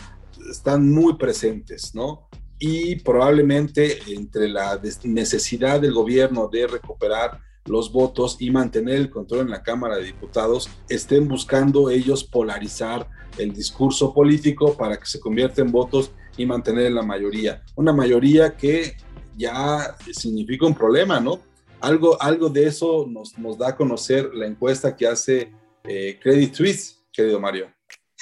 están 0.50 0.90
muy 0.90 1.18
presentes, 1.18 1.94
¿no? 1.94 2.30
Y 2.64 2.94
probablemente 2.94 3.98
entre 4.06 4.48
la 4.48 4.80
necesidad 5.02 5.80
del 5.80 5.92
gobierno 5.92 6.46
de 6.46 6.68
recuperar 6.68 7.40
los 7.64 7.90
votos 7.90 8.36
y 8.38 8.52
mantener 8.52 8.94
el 8.94 9.10
control 9.10 9.40
en 9.40 9.50
la 9.50 9.64
Cámara 9.64 9.96
de 9.96 10.04
Diputados, 10.04 10.70
estén 10.88 11.26
buscando 11.26 11.90
ellos 11.90 12.22
polarizar 12.22 13.08
el 13.36 13.52
discurso 13.52 14.14
político 14.14 14.76
para 14.76 14.96
que 14.96 15.06
se 15.06 15.18
convierta 15.18 15.60
en 15.60 15.72
votos 15.72 16.12
y 16.36 16.46
mantener 16.46 16.92
la 16.92 17.02
mayoría. 17.02 17.64
Una 17.74 17.92
mayoría 17.92 18.56
que 18.56 18.96
ya 19.36 19.96
significa 20.12 20.64
un 20.64 20.74
problema, 20.76 21.18
¿no? 21.18 21.40
Algo, 21.80 22.16
algo 22.22 22.48
de 22.48 22.68
eso 22.68 23.08
nos, 23.08 23.36
nos 23.38 23.58
da 23.58 23.70
a 23.70 23.76
conocer 23.76 24.30
la 24.34 24.46
encuesta 24.46 24.94
que 24.94 25.08
hace 25.08 25.50
eh, 25.82 26.16
Credit 26.22 26.54
Suisse, 26.54 27.02
querido 27.12 27.40
Mario. 27.40 27.66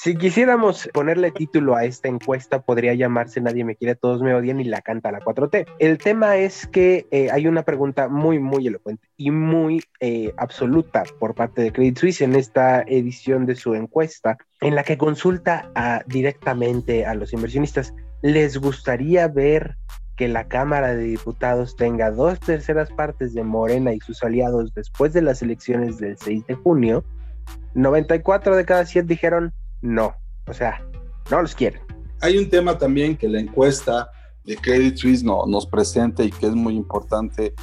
Si 0.02 0.16
quisiéramos 0.16 0.88
ponerle 0.94 1.30
título 1.30 1.76
a 1.76 1.84
esta 1.84 2.08
encuesta, 2.08 2.62
podría 2.62 2.94
llamarse 2.94 3.38
Nadie 3.42 3.66
me 3.66 3.76
quiere, 3.76 3.96
todos 3.96 4.22
me 4.22 4.32
odian 4.32 4.58
y 4.58 4.64
la 4.64 4.80
canta 4.80 5.12
la 5.12 5.20
4T. 5.20 5.66
El 5.78 5.98
tema 5.98 6.38
es 6.38 6.66
que 6.66 7.06
eh, 7.10 7.30
hay 7.30 7.46
una 7.46 7.64
pregunta 7.64 8.08
muy, 8.08 8.38
muy 8.38 8.66
elocuente 8.66 9.06
y 9.18 9.30
muy 9.30 9.82
eh, 10.00 10.32
absoluta 10.38 11.02
por 11.18 11.34
parte 11.34 11.60
de 11.60 11.70
Credit 11.70 11.98
Suisse 11.98 12.22
en 12.22 12.34
esta 12.34 12.80
edición 12.80 13.44
de 13.44 13.56
su 13.56 13.74
encuesta, 13.74 14.38
en 14.62 14.74
la 14.74 14.84
que 14.84 14.96
consulta 14.96 15.70
directamente 16.06 17.04
a 17.04 17.12
los 17.12 17.34
inversionistas. 17.34 17.92
¿Les 18.22 18.56
gustaría 18.56 19.28
ver 19.28 19.76
que 20.16 20.28
la 20.28 20.48
Cámara 20.48 20.94
de 20.94 21.04
Diputados 21.04 21.76
tenga 21.76 22.10
dos 22.10 22.40
terceras 22.40 22.90
partes 22.90 23.34
de 23.34 23.44
Morena 23.44 23.92
y 23.92 24.00
sus 24.00 24.22
aliados 24.22 24.72
después 24.72 25.12
de 25.12 25.20
las 25.20 25.42
elecciones 25.42 25.98
del 25.98 26.16
6 26.16 26.46
de 26.46 26.54
junio? 26.54 27.04
94 27.74 28.56
de 28.56 28.64
cada 28.64 28.86
100 28.86 29.06
dijeron 29.06 29.52
no, 29.82 30.14
o 30.46 30.52
sea, 30.52 30.84
no 31.30 31.42
los 31.42 31.54
quieren. 31.54 31.82
Hay 32.20 32.36
un 32.38 32.50
tema 32.50 32.76
también 32.76 33.16
que 33.16 33.28
la 33.28 33.40
encuesta 33.40 34.10
de 34.44 34.56
Credit 34.56 34.96
Suisse 34.96 35.22
no, 35.22 35.46
nos 35.46 35.66
presenta 35.66 36.22
y 36.22 36.30
que 36.30 36.46
es 36.46 36.54
muy 36.54 36.74
importante 36.74 37.54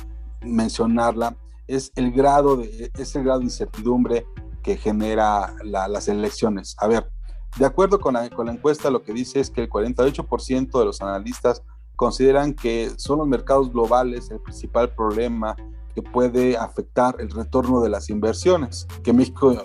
mencionarla, 0.42 1.36
es 1.68 1.92
el 1.96 2.12
grado 2.12 2.58
de, 2.58 2.92
es 2.98 3.16
el 3.16 3.24
grado 3.24 3.40
de 3.40 3.46
incertidumbre 3.46 4.26
que 4.64 4.78
genera 4.78 5.54
las 5.64 6.08
elecciones. 6.08 6.76
A 6.80 6.88
ver, 6.88 7.10
de 7.58 7.66
acuerdo 7.66 8.00
con 8.00 8.14
la, 8.14 8.30
con 8.30 8.48
la 8.48 8.54
encuesta, 8.54 8.90
lo 8.90 9.04
que 9.04 9.14
dice 9.14 9.40
es 9.40 9.50
que 9.50 9.62
el 9.62 9.70
48% 9.70 10.80
de 10.80 10.86
los 10.86 11.02
analistas 11.02 11.64
consideran 11.96 12.54
que 12.54 12.92
son 12.98 13.20
los 13.20 13.28
mercados 13.28 13.72
globales 13.72 14.30
el 14.30 14.40
principal 14.40 14.94
problema 14.94 15.56
que 15.96 16.04
puede 16.04 16.56
afectar 16.56 17.16
el 17.20 17.32
retorno 17.32 17.82
de 17.82 17.90
las 17.90 18.10
inversiones, 18.10 18.88
que 19.04 19.14
México 19.14 19.56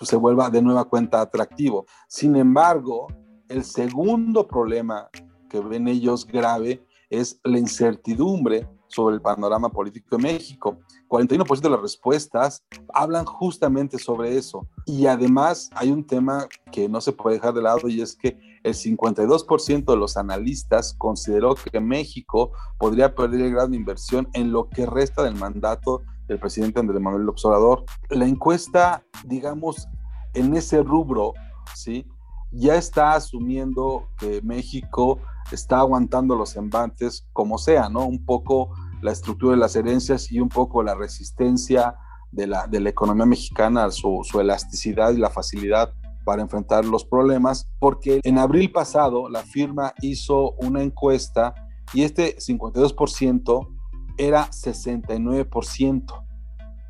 se 0.00 0.16
vuelva 0.16 0.50
de 0.50 0.62
nueva 0.62 0.84
cuenta 0.84 1.20
atractivo. 1.20 1.86
Sin 2.08 2.36
embargo, 2.36 3.08
el 3.48 3.64
segundo 3.64 4.46
problema 4.46 5.08
que 5.48 5.60
ven 5.60 5.88
ellos 5.88 6.26
grave 6.26 6.84
es 7.10 7.40
la 7.44 7.58
incertidumbre 7.58 8.68
sobre 8.86 9.14
el 9.14 9.20
panorama 9.20 9.68
político 9.68 10.16
de 10.16 10.22
México. 10.22 10.78
41% 11.08 11.60
de 11.60 11.70
las 11.70 11.80
respuestas 11.80 12.64
hablan 12.92 13.24
justamente 13.24 13.98
sobre 13.98 14.36
eso. 14.36 14.66
Y 14.86 15.06
además 15.06 15.70
hay 15.74 15.90
un 15.90 16.06
tema 16.06 16.46
que 16.72 16.88
no 16.88 17.00
se 17.00 17.12
puede 17.12 17.36
dejar 17.36 17.54
de 17.54 17.62
lado 17.62 17.88
y 17.88 18.00
es 18.00 18.16
que 18.16 18.38
el 18.62 18.74
52% 18.74 19.84
de 19.84 19.96
los 19.96 20.16
analistas 20.16 20.94
consideró 20.98 21.54
que 21.54 21.80
México 21.80 22.52
podría 22.78 23.14
perder 23.14 23.40
el 23.42 23.52
grado 23.52 23.68
de 23.68 23.76
inversión 23.76 24.28
en 24.34 24.52
lo 24.52 24.68
que 24.68 24.86
resta 24.86 25.22
del 25.22 25.34
mandato 25.34 26.02
del 26.30 26.38
presidente 26.38 26.78
Andrés 26.78 27.00
Manuel 27.00 27.24
López 27.24 27.44
Obrador. 27.44 27.84
La 28.08 28.24
encuesta, 28.24 29.02
digamos, 29.24 29.88
en 30.32 30.56
ese 30.56 30.82
rubro, 30.82 31.34
¿sí? 31.74 32.06
Ya 32.52 32.76
está 32.76 33.14
asumiendo 33.14 34.06
que 34.16 34.40
México 34.42 35.18
está 35.50 35.80
aguantando 35.80 36.36
los 36.36 36.54
embates 36.54 37.26
como 37.32 37.58
sea, 37.58 37.88
¿no? 37.88 38.06
Un 38.06 38.24
poco 38.24 38.70
la 39.02 39.10
estructura 39.10 39.52
de 39.52 39.60
las 39.60 39.74
herencias 39.74 40.30
y 40.30 40.38
un 40.38 40.48
poco 40.48 40.84
la 40.84 40.94
resistencia 40.94 41.96
de 42.30 42.46
la, 42.46 42.68
de 42.68 42.78
la 42.78 42.90
economía 42.90 43.26
mexicana, 43.26 43.90
su, 43.90 44.20
su 44.22 44.40
elasticidad 44.40 45.12
y 45.12 45.16
la 45.16 45.30
facilidad 45.30 45.92
para 46.24 46.42
enfrentar 46.42 46.84
los 46.84 47.04
problemas, 47.04 47.68
porque 47.80 48.20
en 48.22 48.38
abril 48.38 48.70
pasado 48.70 49.28
la 49.28 49.42
firma 49.42 49.94
hizo 50.00 50.52
una 50.58 50.80
encuesta 50.80 51.54
y 51.92 52.04
este 52.04 52.36
52% 52.36 53.79
era 54.20 54.50
69%, 54.50 56.24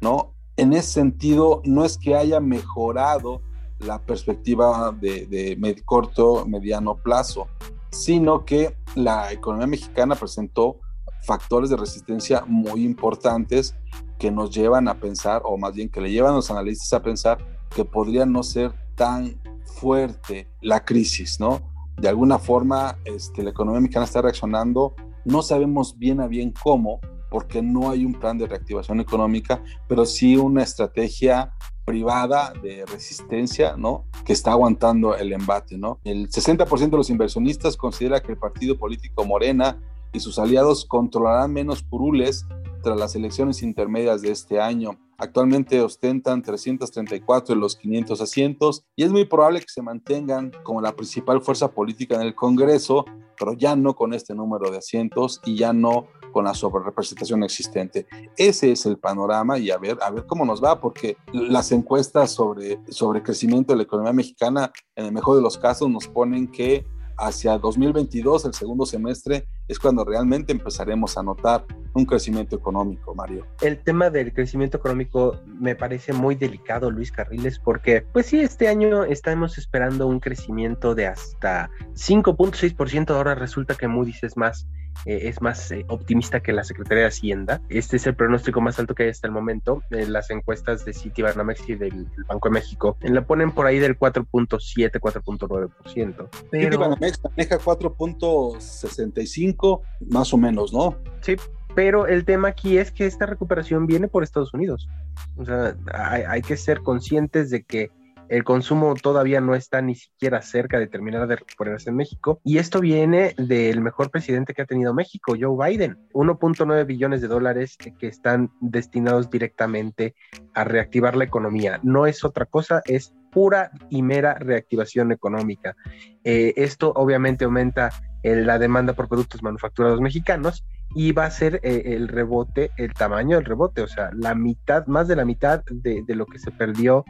¿no? 0.01 0.35
En 0.57 0.73
ese 0.73 0.89
sentido, 0.89 1.63
no 1.65 1.85
es 1.85 1.97
que 1.97 2.17
haya 2.17 2.41
mejorado 2.41 3.41
la 3.79 4.03
perspectiva 4.03 4.93
de, 4.93 5.27
de 5.27 5.83
corto, 5.85 6.45
mediano 6.47 6.97
plazo, 6.97 7.47
sino 7.91 8.45
que 8.45 8.77
la 8.95 9.33
economía 9.33 9.69
mexicana 9.69 10.17
presentó 10.17 10.81
factores 11.23 11.71
de 11.71 11.77
resistencia 11.77 12.45
muy 12.47 12.85
importantes 12.85 13.77
que 14.19 14.31
nos 14.31 14.51
llevan 14.51 14.89
a 14.89 14.95
pensar, 14.95 15.43
o 15.45 15.57
más 15.57 15.73
bien 15.75 15.89
que 15.89 16.01
le 16.01 16.11
llevan 16.11 16.33
a 16.33 16.37
los 16.37 16.51
analistas 16.51 16.93
a 16.93 17.03
pensar 17.03 17.39
que 17.75 17.85
podría 17.85 18.27
no 18.27 18.43
ser 18.43 18.73
tan 18.97 19.41
fuerte 19.65 20.49
la 20.61 20.85
crisis, 20.85 21.39
¿no? 21.41 21.63
De 21.97 22.09
alguna 22.09 22.39
forma, 22.39 22.99
este, 23.05 23.43
la 23.43 23.51
economía 23.51 23.81
mexicana 23.81 24.05
está 24.05 24.21
reaccionando, 24.21 24.95
no 25.25 25.43
sabemos 25.43 25.97
bien 25.99 26.21
a 26.21 26.27
bien 26.27 26.53
cómo, 26.63 27.01
porque 27.31 27.63
no 27.63 27.91
hay 27.91 28.05
un 28.05 28.15
plan 28.15 28.37
de 28.37 28.47
reactivación 28.47 29.01
económica, 29.01 29.63
pero 29.89 30.05
sí 30.05 30.37
una 30.37 30.63
estrategia 30.63 31.55
privada 31.85 32.53
de 32.63 32.85
resistencia, 32.87 33.77
¿no? 33.77 34.05
Que 34.25 34.33
está 34.33 34.53
aguantando 34.53 35.17
el 35.17 35.33
embate, 35.33 35.79
¿no? 35.79 35.99
El 36.05 36.29
60% 36.29 36.91
de 36.91 36.97
los 36.97 37.11
inversionistas 37.11 37.77
considera 37.77 38.21
que 38.21 38.33
el 38.33 38.39
partido 38.39 38.79
político 38.79 39.25
Morena 39.25 39.81
y 40.13 40.21
sus 40.21 40.39
aliados 40.39 40.85
controlarán 40.85 41.53
menos 41.53 41.83
curules 41.83 42.47
tras 42.83 42.99
las 42.99 43.15
elecciones 43.15 43.63
intermedias 43.63 44.23
de 44.23 44.31
este 44.31 44.61
año. 44.61 44.99
Actualmente 45.19 45.81
ostentan 45.83 46.43
334 46.43 47.55
de 47.55 47.61
los 47.61 47.77
500 47.77 48.21
asientos 48.21 48.85
y 48.97 49.05
es 49.05 49.11
muy 49.11 49.27
probable 49.27 49.61
que 49.61 49.69
se 49.69 49.83
mantengan 49.83 50.51
como 50.63 50.81
la 50.81 50.97
principal 50.97 51.43
fuerza 51.43 51.73
política 51.73 52.15
en 52.15 52.23
el 52.23 52.35
Congreso, 52.35 53.05
pero 53.39 53.53
ya 53.53 53.77
no 53.77 53.95
con 53.95 54.15
este 54.15 54.35
número 54.35 54.71
de 54.71 54.79
asientos 54.79 55.41
y 55.45 55.57
ya 55.57 55.73
no 55.73 56.07
con 56.33 56.45
la 56.45 56.55
sobrerepresentación 56.55 57.43
existente. 57.43 58.07
Ese 58.37 58.73
es 58.73 58.87
el 58.87 58.99
panorama 58.99 59.59
y 59.59 59.71
a 59.71 59.79
ver, 59.79 59.99
a 60.03 60.11
ver 60.11 60.27
cómo 60.27 60.45
nos 60.45 60.63
va, 60.63 60.81
porque 60.81 61.17
las 61.33 61.73
encuestas 61.73 62.31
sobre, 62.31 62.81
sobre 62.89 63.23
crecimiento 63.23 63.73
de 63.73 63.79
la 63.79 63.83
economía 63.85 64.13
mexicana, 64.13 64.73
en 64.97 65.07
el 65.07 65.13
mejor 65.13 65.37
de 65.37 65.43
los 65.43 65.59
casos, 65.59 65.89
nos 65.89 66.09
ponen 66.09 66.51
que 66.51 66.85
hacia 67.19 67.59
2022, 67.59 68.47
el 68.47 68.55
segundo 68.55 68.87
semestre, 68.87 69.47
es 69.71 69.79
cuando 69.79 70.05
realmente 70.05 70.51
empezaremos 70.51 71.17
a 71.17 71.23
notar 71.23 71.65
un 71.93 72.05
crecimiento 72.05 72.57
económico, 72.57 73.15
Mario. 73.15 73.47
El 73.61 73.79
tema 73.79 74.11
del 74.11 74.33
crecimiento 74.33 74.79
económico 74.79 75.41
me 75.47 75.77
parece 75.77 76.13
muy 76.13 76.35
delicado, 76.35 76.91
Luis 76.91 77.13
Carriles, 77.13 77.61
porque 77.61 78.05
pues 78.13 78.27
sí, 78.27 78.41
este 78.41 78.67
año 78.67 79.05
estamos 79.05 79.59
esperando 79.59 80.09
un 80.09 80.19
crecimiento 80.19 80.97
de 80.97 81.07
hasta 81.07 81.71
5.6%, 81.95 83.15
ahora 83.15 83.37
resulta 83.37 83.77
que 83.77 83.87
Moody's 83.87 84.25
es 84.25 84.37
más 84.37 84.67
eh, 85.07 85.29
es 85.29 85.41
más 85.41 85.73
eh, 85.73 85.87
optimista 85.89 86.41
que 86.41 86.53
la 86.53 86.63
Secretaría 86.63 87.05
de 87.05 87.09
Hacienda. 87.09 87.63
Este 87.71 87.97
es 87.97 88.07
el 88.07 88.15
pronóstico 88.15 88.61
más 88.61 88.79
alto 88.79 88.95
que 88.95 89.05
hay 89.05 89.09
hasta 89.09 89.27
el 89.27 89.33
momento. 89.33 89.83
en 89.91 90.13
las 90.13 90.29
encuestas 90.31 90.85
de 90.85 90.93
Citibanamex 90.93 91.67
y 91.69 91.77
del, 91.77 92.07
Banco 92.29 92.49
de 92.49 92.55
México 92.55 92.99
la 93.01 93.25
ponen 93.25 93.53
por 93.53 93.65
ahí 93.67 93.79
del 93.79 93.99
4.7, 93.99 95.01
4.9%. 95.01 96.29
Pero... 96.51 96.65
Citibanamex 96.65 97.23
maneja 97.25 97.59
4.65, 97.59 99.60
más 100.09 100.33
o 100.33 100.39
menos, 100.39 100.73
¿no? 100.73 100.97
Sí, 101.21 101.37
pero 101.75 102.07
el 102.07 102.25
tema 102.25 102.49
aquí 102.49 102.79
es 102.79 102.91
que 102.91 103.07
esta 103.07 103.27
recuperación 103.27 103.87
viene 103.87 104.09
por 104.09 104.23
Estados 104.23 104.53
Unidos. 104.55 104.89
O 105.37 105.45
sea, 105.45 105.77
hay, 105.93 106.23
hay 106.23 106.43
que 106.43 106.57
ser 106.57 106.81
conscientes 106.83 107.51
de 107.51 107.63
que 107.63 107.91
El 108.31 108.45
consumo 108.45 108.95
todavía 108.95 109.41
no 109.41 109.57
está 109.57 109.83
ni 109.83 109.97
siquiera 109.97 110.41
cerca 110.41 110.79
de 110.79 110.87
terminar 110.87 111.27
de 111.27 111.35
recuperarse 111.35 111.91
en 111.91 111.97
México. 111.97 112.41
Y 112.45 112.59
esto 112.59 112.81
viene 112.81 113.35
del 113.37 113.81
mejor 113.81 114.13
presidente 114.13 114.55
que 114.55 114.63
ha 114.63 114.67
tenido 114.67 114.95
México, 114.95 115.35
Joe 115.39 115.69
Biden. 115.69 115.99
1.9 116.13 116.87
billones 116.87 117.23
de 117.23 117.27
dólares 117.27 117.77
que 117.77 118.07
están 118.07 118.53
destinados 118.61 119.31
directamente 119.31 120.15
a 120.55 120.63
reactivar 120.63 121.17
la 121.17 121.25
economía. 121.25 121.81
No 121.83 122.07
es 122.07 122.25
otra 122.25 122.47
cosa, 122.47 122.83
es 122.85 123.13
pura 123.31 123.71
y 123.91 124.03
mera 124.03 124.35
reactivación 124.35 125.13
económica. 125.13 125.77
Eh, 126.25 126.53
esto 126.57 126.93
obviamente 126.95 127.45
aumenta 127.45 127.91
eh, 128.23 128.37
la 128.37 128.59
demanda 128.59 128.93
por 128.93 129.09
productos 129.09 129.43
manufacturados 129.43 130.01
mexicanos 130.01 130.65
y 130.95 131.13
va 131.13 131.25
a 131.25 131.31
ser 131.31 131.61
eh, 131.63 131.83
el 131.97 132.09
rebote, 132.09 132.71
el 132.77 132.93
tamaño 132.93 133.37
del 133.37 133.45
rebote, 133.45 133.83
o 133.83 133.89
sea, 133.89 134.11
la 134.13 134.35
mitad, 134.35 134.87
más 134.87 135.09
de 135.09 135.17
la 135.17 135.25
mitad 135.25 135.63
de, 135.71 136.03
de 136.07 136.15
lo 136.15 136.27
que 136.27 136.39
se 136.39 136.51
perdió 136.51 137.05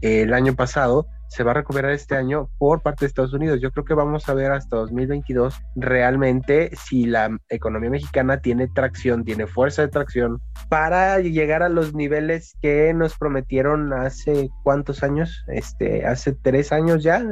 el 0.00 0.32
año 0.32 0.54
pasado 0.54 1.06
se 1.28 1.42
va 1.42 1.52
a 1.52 1.54
recuperar 1.54 1.92
este 1.92 2.16
año 2.16 2.48
por 2.58 2.82
parte 2.82 3.04
de 3.04 3.08
Estados 3.08 3.32
Unidos. 3.32 3.60
Yo 3.60 3.70
creo 3.70 3.84
que 3.84 3.94
vamos 3.94 4.28
a 4.28 4.34
ver 4.34 4.52
hasta 4.52 4.76
2022 4.76 5.54
realmente 5.76 6.70
si 6.76 7.06
la 7.06 7.36
economía 7.48 7.90
mexicana 7.90 8.40
tiene 8.40 8.68
tracción, 8.68 9.24
tiene 9.24 9.46
fuerza 9.46 9.82
de 9.82 9.88
tracción 9.88 10.40
para 10.68 11.18
llegar 11.20 11.62
a 11.62 11.68
los 11.68 11.94
niveles 11.94 12.54
que 12.60 12.92
nos 12.94 13.16
prometieron 13.16 13.92
hace 13.92 14.50
cuántos 14.62 15.02
años, 15.02 15.44
este, 15.48 16.06
hace 16.06 16.32
tres 16.32 16.72
años 16.72 17.02
ya. 17.02 17.22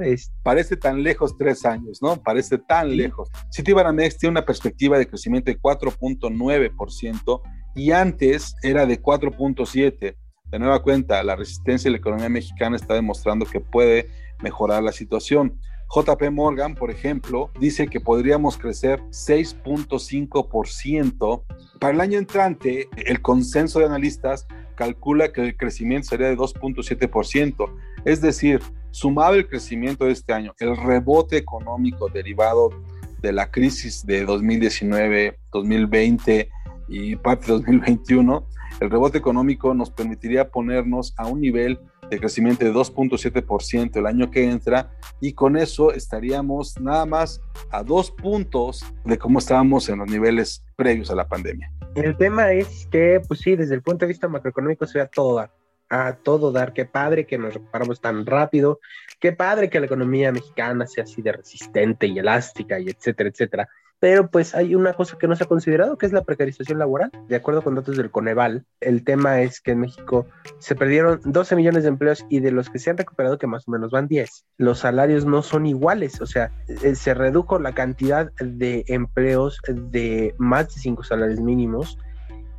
Parece 0.43 0.77
tan 0.77 1.03
lejos 1.03 1.37
tres 1.39 1.65
años, 1.65 2.01
¿no? 2.03 2.17
Parece 2.17 2.59
tan 2.59 2.97
lejos. 2.97 3.29
Citibanamex 3.55 4.19
tiene 4.19 4.33
una 4.33 4.45
perspectiva 4.45 4.99
de 4.99 5.07
crecimiento 5.07 5.51
de 5.51 5.59
4.9% 5.61 7.41
y 7.75 7.93
antes 7.93 8.55
era 8.63 8.87
de 8.87 9.01
4.7% 9.01 10.17
de 10.53 10.59
nueva 10.59 10.83
cuenta, 10.83 11.23
la 11.23 11.35
resistencia 11.35 11.89
de 11.89 11.93
la 11.93 11.99
economía 11.99 12.29
mexicana 12.29 12.77
está 12.77 12.93
demostrando 12.95 13.47
que 13.47 13.59
puede 13.59 14.11
mejorar 14.43 14.83
la 14.83 14.93
situación. 14.93 15.59
JP 15.95 16.31
Morgan, 16.31 16.75
por 16.75 16.91
ejemplo, 16.91 17.51
dice 17.59 17.87
que 17.87 18.01
podríamos 18.01 18.59
crecer 18.59 19.01
6.5%. 19.11 21.43
Para 21.81 21.95
el 21.95 22.01
año 22.01 22.19
entrante, 22.19 22.89
el 22.97 23.23
consenso 23.23 23.79
de 23.79 23.87
analistas 23.87 24.47
calcula 24.75 25.33
que 25.33 25.41
el 25.41 25.57
crecimiento 25.57 26.11
sería 26.11 26.29
de 26.29 26.37
2.7%. 26.37 27.75
Es 28.05 28.21
decir, 28.21 28.61
sumado 28.91 29.33
el 29.35 29.49
crecimiento 29.49 30.05
de 30.05 30.13
este 30.13 30.35
año, 30.35 30.55
el 30.59 30.77
rebote 30.77 31.39
económico 31.39 32.09
derivado 32.09 32.69
de 33.23 33.33
la 33.33 33.51
crisis 33.51 34.05
de 34.05 34.27
2019, 34.27 35.39
2020 35.51 36.51
y 36.89 37.17
parte 37.17 37.47
de 37.47 37.53
2021, 37.53 38.47
el 38.83 38.91
rebote 38.91 39.17
económico 39.17 39.75
nos 39.75 39.91
permitiría 39.91 40.51
ponernos 40.51 41.15
a 41.17 41.27
un 41.29 41.41
nivel 41.41 41.79
de 42.11 42.19
crecimiento 42.19 42.65
de 42.65 42.73
2.7% 42.73 43.97
el 43.97 44.07
año 44.07 44.29
que 44.29 44.51
entra 44.51 44.91
y 45.21 45.35
con 45.35 45.57
eso 45.57 45.93
estaríamos 45.93 46.81
nada 46.81 47.07
más 47.07 47.41
a 47.71 47.85
dos 47.85 48.11
puntos 48.11 48.85
de 49.05 49.17
cómo 49.19 49.39
estábamos 49.39 49.89
en 49.89 50.01
los 50.01 50.11
niveles 50.11 50.65
previos 50.75 51.13
a 51.13 51.15
la 51.15 51.29
pandemia. 51.29 51.73
El 51.95 52.17
tema 52.17 52.53
es 52.53 52.89
que, 52.91 53.23
pues 53.27 53.39
sí, 53.41 53.55
desde 53.55 53.77
el 53.77 53.83
punto 53.83 54.05
de 54.05 54.09
vista 54.09 54.27
macroeconómico 54.27 54.85
se 54.85 54.99
ve 54.99 55.05
a 55.05 55.07
todo 55.07 55.37
dar, 55.37 55.53
a 55.89 56.17
todo 56.17 56.51
dar. 56.51 56.73
Qué 56.73 56.85
padre 56.85 57.25
que 57.25 57.39
nos 57.39 57.55
recuperamos 57.55 58.01
tan 58.01 58.27
rápido, 58.27 58.81
qué 59.21 59.31
padre 59.31 59.71
que 59.71 59.79
la 59.79 59.87
economía 59.87 60.33
mexicana 60.33 60.89
sea 60.89 61.05
así 61.05 61.23
de 61.23 61.31
resistente 61.31 62.09
y 62.09 62.19
elástica 62.19 62.81
y 62.81 62.89
etcétera, 62.89 63.31
etcétera 63.31 63.69
pero 64.03 64.29
pues 64.29 64.53
hay 64.57 64.75
una 64.75 64.95
cosa 64.95 65.17
que 65.17 65.29
no 65.29 65.37
se 65.37 65.45
ha 65.45 65.47
considerado, 65.47 65.97
que 65.97 66.07
es 66.07 66.13
la 66.13 66.25
precarización 66.25 66.81
laboral. 66.81 67.13
De 67.29 67.37
acuerdo 67.37 67.63
con 67.63 67.77
datos 67.77 67.97
del 67.97 68.11
Coneval, 68.11 68.65
el 68.81 69.05
tema 69.05 69.43
es 69.43 69.61
que 69.61 69.71
en 69.71 69.79
México 69.79 70.27
se 70.59 70.75
perdieron 70.75 71.21
12 71.25 71.55
millones 71.55 71.85
de 71.85 71.91
empleos 71.91 72.27
y 72.29 72.41
de 72.41 72.51
los 72.51 72.69
que 72.69 72.81
se 72.81 72.91
han 72.91 72.97
recuperado, 72.97 73.39
que 73.39 73.47
más 73.47 73.69
o 73.69 73.71
menos 73.71 73.93
van 73.93 74.09
10, 74.09 74.45
los 74.59 74.81
salarios 74.81 75.25
no 75.25 75.41
son 75.43 75.67
iguales, 75.67 76.21
o 76.21 76.27
sea, 76.27 76.51
eh, 76.67 76.97
se 76.97 77.15
redujo 77.15 77.61
la 77.61 77.75
cantidad 77.75 78.33
de 78.41 78.85
empleos 78.89 79.61
de 79.69 80.35
más 80.37 80.75
de 80.75 80.81
5 80.81 81.05
salarios 81.05 81.39
mínimos 81.39 81.97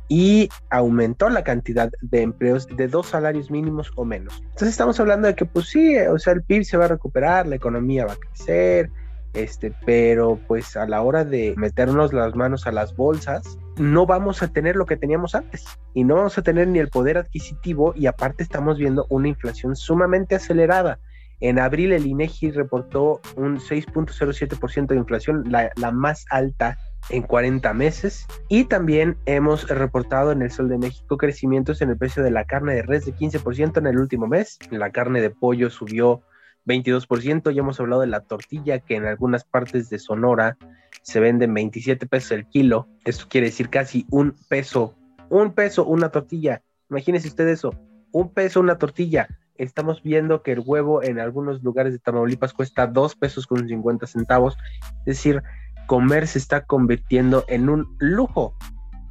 y 0.08 0.48
aumentó 0.70 1.28
la 1.28 1.44
cantidad 1.44 1.90
de 2.00 2.22
empleos 2.22 2.66
de 2.74 2.88
dos 2.88 3.08
salarios 3.08 3.50
mínimos 3.50 3.92
o 3.96 4.06
menos. 4.06 4.40
Entonces 4.40 4.68
estamos 4.68 4.98
hablando 4.98 5.28
de 5.28 5.34
que 5.34 5.44
pues 5.44 5.66
sí, 5.68 5.94
o 5.98 6.18
sea, 6.18 6.32
el 6.32 6.42
PIB 6.42 6.64
se 6.64 6.78
va 6.78 6.86
a 6.86 6.88
recuperar, 6.88 7.46
la 7.46 7.56
economía 7.56 8.06
va 8.06 8.14
a 8.14 8.16
crecer, 8.16 8.90
este, 9.34 9.72
pero 9.84 10.38
pues 10.46 10.76
a 10.76 10.86
la 10.86 11.02
hora 11.02 11.24
de 11.24 11.54
meternos 11.56 12.12
las 12.12 12.34
manos 12.34 12.66
a 12.66 12.72
las 12.72 12.96
bolsas, 12.96 13.58
no 13.76 14.06
vamos 14.06 14.42
a 14.42 14.48
tener 14.48 14.76
lo 14.76 14.86
que 14.86 14.96
teníamos 14.96 15.34
antes 15.34 15.64
y 15.92 16.04
no 16.04 16.16
vamos 16.16 16.38
a 16.38 16.42
tener 16.42 16.68
ni 16.68 16.78
el 16.78 16.88
poder 16.88 17.18
adquisitivo 17.18 17.92
y 17.96 18.06
aparte 18.06 18.42
estamos 18.42 18.78
viendo 18.78 19.06
una 19.10 19.28
inflación 19.28 19.76
sumamente 19.76 20.34
acelerada. 20.34 20.98
En 21.40 21.58
abril 21.58 21.92
el 21.92 22.06
INEGI 22.06 22.52
reportó 22.52 23.20
un 23.36 23.58
6.07% 23.58 24.86
de 24.86 24.96
inflación, 24.96 25.44
la, 25.50 25.70
la, 25.76 25.90
más 25.90 26.24
alta 26.30 26.78
en 27.10 27.22
40 27.22 27.74
meses. 27.74 28.26
Y 28.48 28.64
también 28.64 29.16
hemos 29.26 29.68
reportado 29.68 30.32
en 30.32 30.42
el 30.42 30.50
Sol 30.50 30.68
de 30.68 30.78
México 30.78 31.18
crecimientos 31.18 31.82
en 31.82 31.90
el 31.90 31.98
precio 31.98 32.22
de 32.22 32.30
la 32.30 32.44
carne 32.44 32.74
de 32.74 32.82
res 32.82 33.04
de 33.04 33.14
15% 33.14 33.78
en 33.78 33.86
el 33.86 33.98
último 33.98 34.26
mes. 34.26 34.58
La 34.70 34.90
carne 34.90 35.20
de 35.20 35.30
pollo 35.30 35.70
subió 35.70 36.22
22%. 36.66 37.50
Ya 37.50 37.60
hemos 37.60 37.80
hablado 37.80 38.00
de 38.00 38.06
la 38.08 38.20
tortilla, 38.20 38.78
que 38.80 38.96
en 38.96 39.06
algunas 39.06 39.44
partes 39.44 39.90
de 39.90 39.98
Sonora 39.98 40.56
se 41.02 41.20
venden 41.20 41.54
27 41.54 42.06
pesos 42.06 42.32
el 42.32 42.46
kilo. 42.46 42.88
Esto 43.04 43.26
quiere 43.28 43.48
decir 43.48 43.68
casi 43.70 44.06
un 44.10 44.34
peso. 44.48 44.94
Un 45.28 45.52
peso, 45.52 45.84
una 45.84 46.10
tortilla. 46.10 46.62
Imagínese 46.90 47.28
usted 47.28 47.48
eso. 47.48 47.74
Un 48.12 48.32
peso, 48.32 48.60
una 48.60 48.78
tortilla. 48.78 49.28
Estamos 49.56 50.02
viendo 50.02 50.42
que 50.42 50.52
el 50.52 50.62
huevo 50.64 51.02
en 51.02 51.20
algunos 51.20 51.62
lugares 51.62 51.92
de 51.92 51.98
Tamaulipas 51.98 52.52
cuesta 52.52 52.86
2 52.86 53.16
pesos 53.16 53.46
con 53.46 53.68
50 53.68 54.06
centavos. 54.06 54.56
Es 55.00 55.16
decir, 55.16 55.42
comer 55.86 56.26
se 56.26 56.38
está 56.38 56.64
convirtiendo 56.64 57.44
en 57.48 57.68
un 57.68 57.96
lujo. 57.98 58.56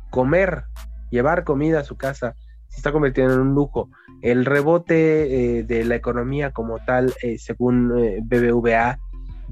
Comer, 0.10 0.66
llevar 1.12 1.44
comida 1.44 1.80
a 1.80 1.84
su 1.84 1.96
casa, 1.96 2.36
se 2.73 2.77
está 2.77 2.91
convirtiendo 2.91 3.36
en 3.36 3.41
un 3.41 3.53
lujo. 3.53 3.89
El 4.23 4.45
rebote 4.45 5.59
eh, 5.59 5.63
de 5.63 5.86
la 5.86 5.95
economía 5.95 6.49
como 6.49 6.79
tal, 6.79 7.13
eh, 7.21 7.38
según 7.38 7.93
eh, 7.99 8.19
BBVA, 8.23 8.97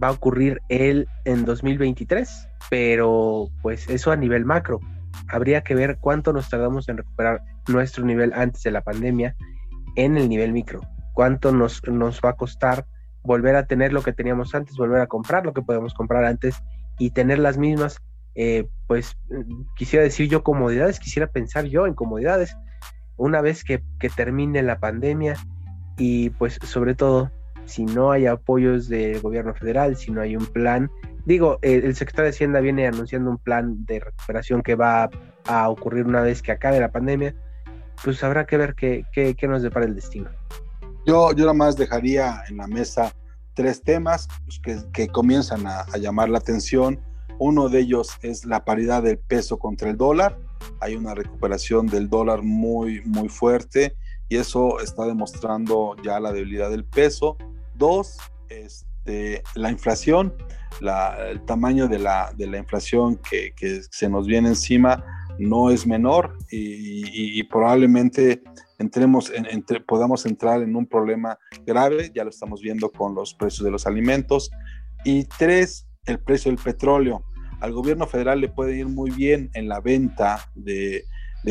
va 0.01 0.07
a 0.07 0.11
ocurrir 0.11 0.59
él 0.69 1.07
en 1.25 1.45
2023, 1.45 2.47
pero 2.71 3.49
pues 3.61 3.87
eso 3.89 4.11
a 4.11 4.15
nivel 4.15 4.43
macro. 4.43 4.79
Habría 5.27 5.61
que 5.61 5.75
ver 5.75 5.99
cuánto 6.01 6.33
nos 6.33 6.49
tardamos 6.49 6.89
en 6.89 6.97
recuperar 6.97 7.43
nuestro 7.67 8.03
nivel 8.03 8.33
antes 8.33 8.63
de 8.63 8.71
la 8.71 8.81
pandemia 8.81 9.35
en 9.95 10.17
el 10.17 10.27
nivel 10.27 10.51
micro. 10.51 10.81
Cuánto 11.13 11.51
nos, 11.51 11.87
nos 11.87 12.19
va 12.25 12.31
a 12.31 12.35
costar 12.35 12.87
volver 13.21 13.55
a 13.55 13.67
tener 13.67 13.93
lo 13.93 14.01
que 14.01 14.13
teníamos 14.13 14.55
antes, 14.55 14.77
volver 14.77 15.01
a 15.01 15.07
comprar 15.07 15.45
lo 15.45 15.53
que 15.53 15.61
podemos 15.61 15.93
comprar 15.93 16.25
antes 16.25 16.63
y 16.97 17.11
tener 17.11 17.37
las 17.37 17.59
mismas, 17.59 18.01
pues 18.87 19.15
quisiera 19.75 20.03
decir 20.03 20.27
yo 20.27 20.41
comodidades, 20.41 20.99
quisiera 20.99 21.27
pensar 21.27 21.65
yo 21.65 21.85
en 21.85 21.93
comodidades, 21.93 22.55
una 23.21 23.41
vez 23.41 23.63
que, 23.63 23.83
termine 24.15 24.63
la 24.63 24.79
pandemia 24.79 25.35
y 25.97 26.31
pues 26.31 26.57
sobre 26.63 26.95
todo 26.95 27.31
si 27.65 27.85
no 27.85 28.11
hay 28.11 28.25
apoyos 28.25 28.89
del 28.89 29.21
gobierno 29.21 29.53
federal, 29.53 29.95
si 29.95 30.11
no 30.11 30.21
hay 30.21 30.35
un 30.35 30.47
plan, 30.47 30.89
digo, 31.25 31.59
el, 31.61 31.95
secretario 31.95 32.25
de 32.25 32.35
Hacienda 32.35 32.59
viene 32.59 32.87
anunciando 32.87 33.29
un 33.29 33.37
plan 33.37 33.85
de 33.85 33.99
recuperación 33.99 34.63
que 34.63 34.73
va 34.73 35.09
a, 35.45 35.69
ocurrir 35.69 36.07
una 36.07 36.21
vez 36.21 36.41
que 36.41 36.51
acabe 36.51 36.79
la 36.79 36.91
pandemia, 36.91 37.35
pues 38.03 38.23
habrá 38.23 38.47
que 38.47 38.57
ver 38.57 38.73
qué, 38.73 39.05
qué, 39.13 39.47
nos 39.47 39.61
depara 39.61 39.85
el 39.85 39.93
destino. 39.93 40.29
Yo, 41.05 41.31
yo 41.33 41.45
nada 41.45 41.53
más 41.53 41.77
dejaría 41.77 42.41
en 42.49 42.57
la 42.57 42.67
mesa 42.67 43.13
tres 43.53 43.83
temas 43.83 44.27
pues, 44.45 44.59
que, 44.59 44.91
que, 44.91 45.07
comienzan 45.07 45.67
a, 45.67 45.81
a 45.81 45.97
llamar 45.97 46.29
la 46.29 46.39
atención. 46.39 46.99
Uno 47.37 47.69
de 47.69 47.81
ellos 47.81 48.17
es 48.23 48.45
la 48.45 48.65
paridad 48.65 49.03
del 49.03 49.19
peso 49.19 49.59
contra 49.59 49.89
el 49.89 49.97
dólar 49.97 50.37
hay 50.79 50.95
una 50.95 51.13
recuperación 51.13 51.87
del 51.87 52.09
dólar 52.09 52.41
muy, 52.41 53.01
muy 53.05 53.29
fuerte 53.29 53.95
y 54.29 54.37
eso 54.37 54.79
está 54.79 55.05
demostrando 55.05 55.95
ya 56.03 56.19
la 56.19 56.31
debilidad 56.31 56.69
del 56.69 56.85
peso. 56.85 57.37
Dos, 57.75 58.17
este, 58.49 59.43
la 59.55 59.71
inflación, 59.71 60.33
el 60.79 61.43
tamaño 61.45 61.87
de 61.87 61.99
la, 61.99 62.33
de 62.37 62.47
la 62.47 62.57
inflación 62.57 63.19
que, 63.29 63.53
se 63.89 64.09
nos 64.09 64.27
viene 64.27 64.49
encima 64.49 65.03
no 65.39 65.69
es 65.69 65.85
menor 65.85 66.37
y, 66.49 67.43
probablemente 67.43 68.41
entremos 68.79 69.31
entre, 69.33 69.81
podamos 69.81 70.25
entrar 70.25 70.61
en 70.61 70.75
un 70.75 70.85
problema 70.85 71.37
grave, 71.65 72.11
ya 72.15 72.23
lo 72.23 72.29
estamos 72.29 72.61
viendo 72.61 72.89
con 72.89 73.13
los 73.13 73.33
precios 73.33 73.63
de 73.65 73.71
los 73.71 73.85
alimentos. 73.85 74.51
Y 75.03 75.25
tres, 75.25 75.87
el 76.05 76.19
precio 76.19 76.51
del 76.51 76.61
petróleo 76.61 77.23
al 77.61 77.71
gobierno 77.73 78.07
federal 78.07 78.41
le 78.41 78.49
puede 78.49 78.75
ir 78.75 78.87
muy 78.87 79.11
bien 79.11 79.49
en 79.53 79.69
la 79.69 79.79
venta 79.79 80.49
de, 80.55 81.05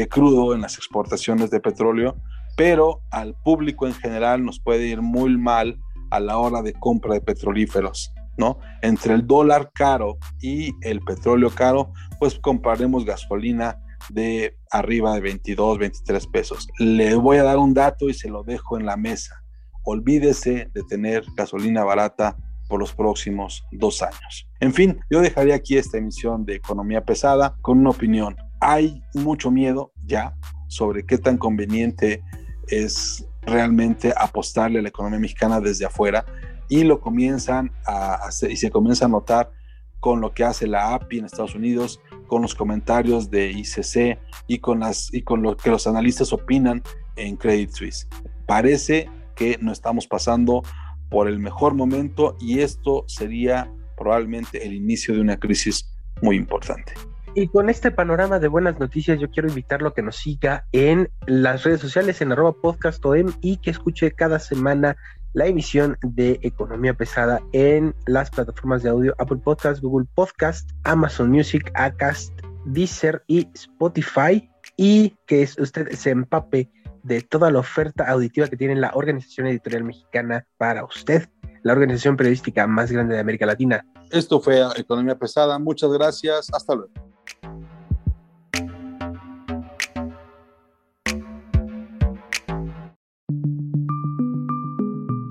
crudo, 0.09 0.55
en 0.55 0.61
las 0.61 0.77
exportaciones 0.77 1.51
de 1.51 1.61
petróleo, 1.61 2.17
pero 2.57 3.01
al 3.11 3.35
público 3.35 3.87
en 3.87 3.95
general 3.95 4.45
nos 4.45 4.61
puede 4.61 4.87
ir 4.87 5.01
muy 5.01 5.39
mal 5.39 5.79
a 6.11 6.19
la 6.21 6.39
hora 6.39 6.63
de 6.63 6.73
compra 6.73 7.15
de 7.15 7.21
petrolíferos, 7.21 8.13
¿no? 8.37 8.59
Entre 8.83 9.15
el 9.15 9.27
dólar 9.27 9.71
caro 9.73 10.19
y 10.41 10.73
el 10.83 11.01
petróleo 11.01 11.51
caro, 11.51 11.93
pues 12.19 12.39
compraremos 12.41 13.05
gasolina 13.05 13.79
de 14.09 14.57
arriba 14.73 15.15
de 15.15 15.21
22, 15.21 15.79
23 15.79 16.27
pesos. 16.27 16.69
Le 16.79 17.15
voy 17.15 17.37
a 17.37 17.45
dar 17.45 17.59
un 17.59 17.73
dato 17.73 18.09
y 18.09 18.15
se 18.15 18.29
lo 18.29 18.43
dejo 18.43 18.79
en 18.79 18.87
la 18.87 18.97
mesa. 18.97 19.37
olvídese 19.85 20.69
de 20.75 20.83
tener 20.83 21.25
gasolina 21.37 21.85
barata 21.85 22.37
por 22.71 22.81
los 22.81 22.95
próximos 22.95 23.67
dos 23.73 24.01
años. 24.01 24.49
En 24.61 24.73
fin, 24.73 25.01
yo 25.11 25.21
dejaría 25.21 25.57
aquí 25.57 25.77
esta 25.77 25.99
emisión 25.99 26.47
de 26.47 26.55
Economía 26.55 27.05
Pesada 27.05 27.57
con 27.61 27.81
una 27.81 27.91
opinión. 27.91 28.37
Hay 28.61 29.03
mucho 29.13 29.51
miedo 29.51 29.93
ya 30.07 30.35
sobre 30.69 31.05
qué 31.05 31.19
tan 31.19 31.37
conveniente 31.37 32.23
es 32.69 33.27
realmente 33.43 34.15
apostarle 34.17 34.79
a 34.79 34.83
la 34.83 34.89
economía 34.89 35.19
mexicana 35.19 35.61
desde 35.61 35.85
afuera 35.85 36.25
y 36.69 36.85
lo 36.85 37.01
comienzan 37.01 37.73
a 37.85 38.29
y 38.49 38.57
se 38.57 38.71
comienza 38.71 39.07
a 39.07 39.09
notar 39.09 39.51
con 39.99 40.21
lo 40.21 40.33
que 40.33 40.45
hace 40.45 40.69
la 40.69 40.95
API 40.95 41.19
en 41.19 41.25
Estados 41.25 41.57
Unidos, 41.57 42.01
con 42.29 42.41
los 42.43 42.55
comentarios 42.55 43.31
de 43.31 43.51
ICC 43.51 44.19
y 44.47 44.59
con, 44.59 44.81
las, 44.81 45.13
y 45.13 45.23
con 45.23 45.43
lo 45.43 45.57
que 45.57 45.71
los 45.71 45.87
analistas 45.87 46.33
opinan 46.33 46.83
en 47.17 47.37
Credit 47.37 47.71
Suisse. 47.71 48.09
Parece 48.47 49.11
que 49.35 49.59
no 49.61 49.73
estamos 49.73 50.07
pasando 50.07 50.63
por 51.11 51.29
el 51.29 51.39
mejor 51.39 51.75
momento 51.75 52.37
y 52.41 52.61
esto 52.61 53.05
sería 53.07 53.71
probablemente 53.97 54.65
el 54.67 54.73
inicio 54.73 55.15
de 55.15 55.21
una 55.21 55.39
crisis 55.39 55.93
muy 56.23 56.37
importante. 56.37 56.95
Y 57.35 57.47
con 57.47 57.71
este 57.71 57.93
panorama 57.93 58.41
de 58.41 58.49
buenas 58.49 58.81
noticias, 58.81 59.21
yo 59.21 59.31
quiero 59.31 59.49
invitarlo 59.49 59.89
a 59.89 59.95
que 59.95 60.03
nos 60.03 60.17
siga 60.17 60.67
en 60.73 61.09
las 61.27 61.63
redes 61.63 61.81
sociales, 61.81 62.21
en 62.21 62.33
arroba 62.33 62.53
podcastom 62.53 63.33
y 63.41 63.59
que 63.59 63.71
escuche 63.71 64.11
cada 64.11 64.41
semana 64.41 64.97
la 65.33 65.47
emisión 65.47 65.97
de 66.03 66.41
Economía 66.43 66.95
Pesada 66.95 67.41
en 67.53 67.95
las 68.07 68.31
plataformas 68.31 68.83
de 68.83 68.91
audio 68.91 69.15
Apple 69.19 69.39
Podcast, 69.45 69.81
Google 69.81 70.09
Podcast, 70.15 70.71
Amazon 70.83 71.31
Music, 71.31 71.71
Acast, 71.75 72.33
Deezer 72.65 73.23
y 73.29 73.49
Spotify. 73.55 74.51
Y 74.77 75.15
que 75.27 75.49
usted 75.59 75.91
se 75.93 76.11
empape 76.11 76.69
de 77.03 77.23
toda 77.23 77.51
la 77.51 77.59
oferta 77.59 78.09
auditiva 78.09 78.49
que 78.49 78.57
tiene 78.57 78.77
la 78.77 78.91
Organización 78.95 79.47
Editorial 79.47 79.85
Mexicana 79.85 80.47
para 80.57 80.85
usted, 80.85 81.29
la 81.63 81.73
organización 81.73 82.17
periodística 82.17 82.67
más 82.67 82.91
grande 82.91 83.15
de 83.15 83.21
América 83.21 83.47
Latina. 83.47 83.85
Esto 84.11 84.41
fue 84.41 84.63
Economía 84.77 85.19
Pesada. 85.19 85.59
Muchas 85.59 85.91
gracias. 85.91 86.49
Hasta 86.53 86.75
luego. 86.75 86.93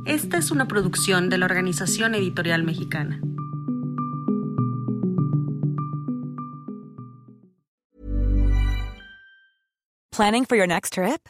Esta 0.06 0.38
es 0.38 0.52
una 0.52 0.68
producción 0.68 1.30
de 1.30 1.38
la 1.38 1.46
Organización 1.46 2.16
Editorial 2.16 2.64
Mexicana. 2.64 3.22
Planning 10.12 10.46
for 10.46 10.58
your 10.58 10.68
next 10.68 10.94
trip? 10.94 11.30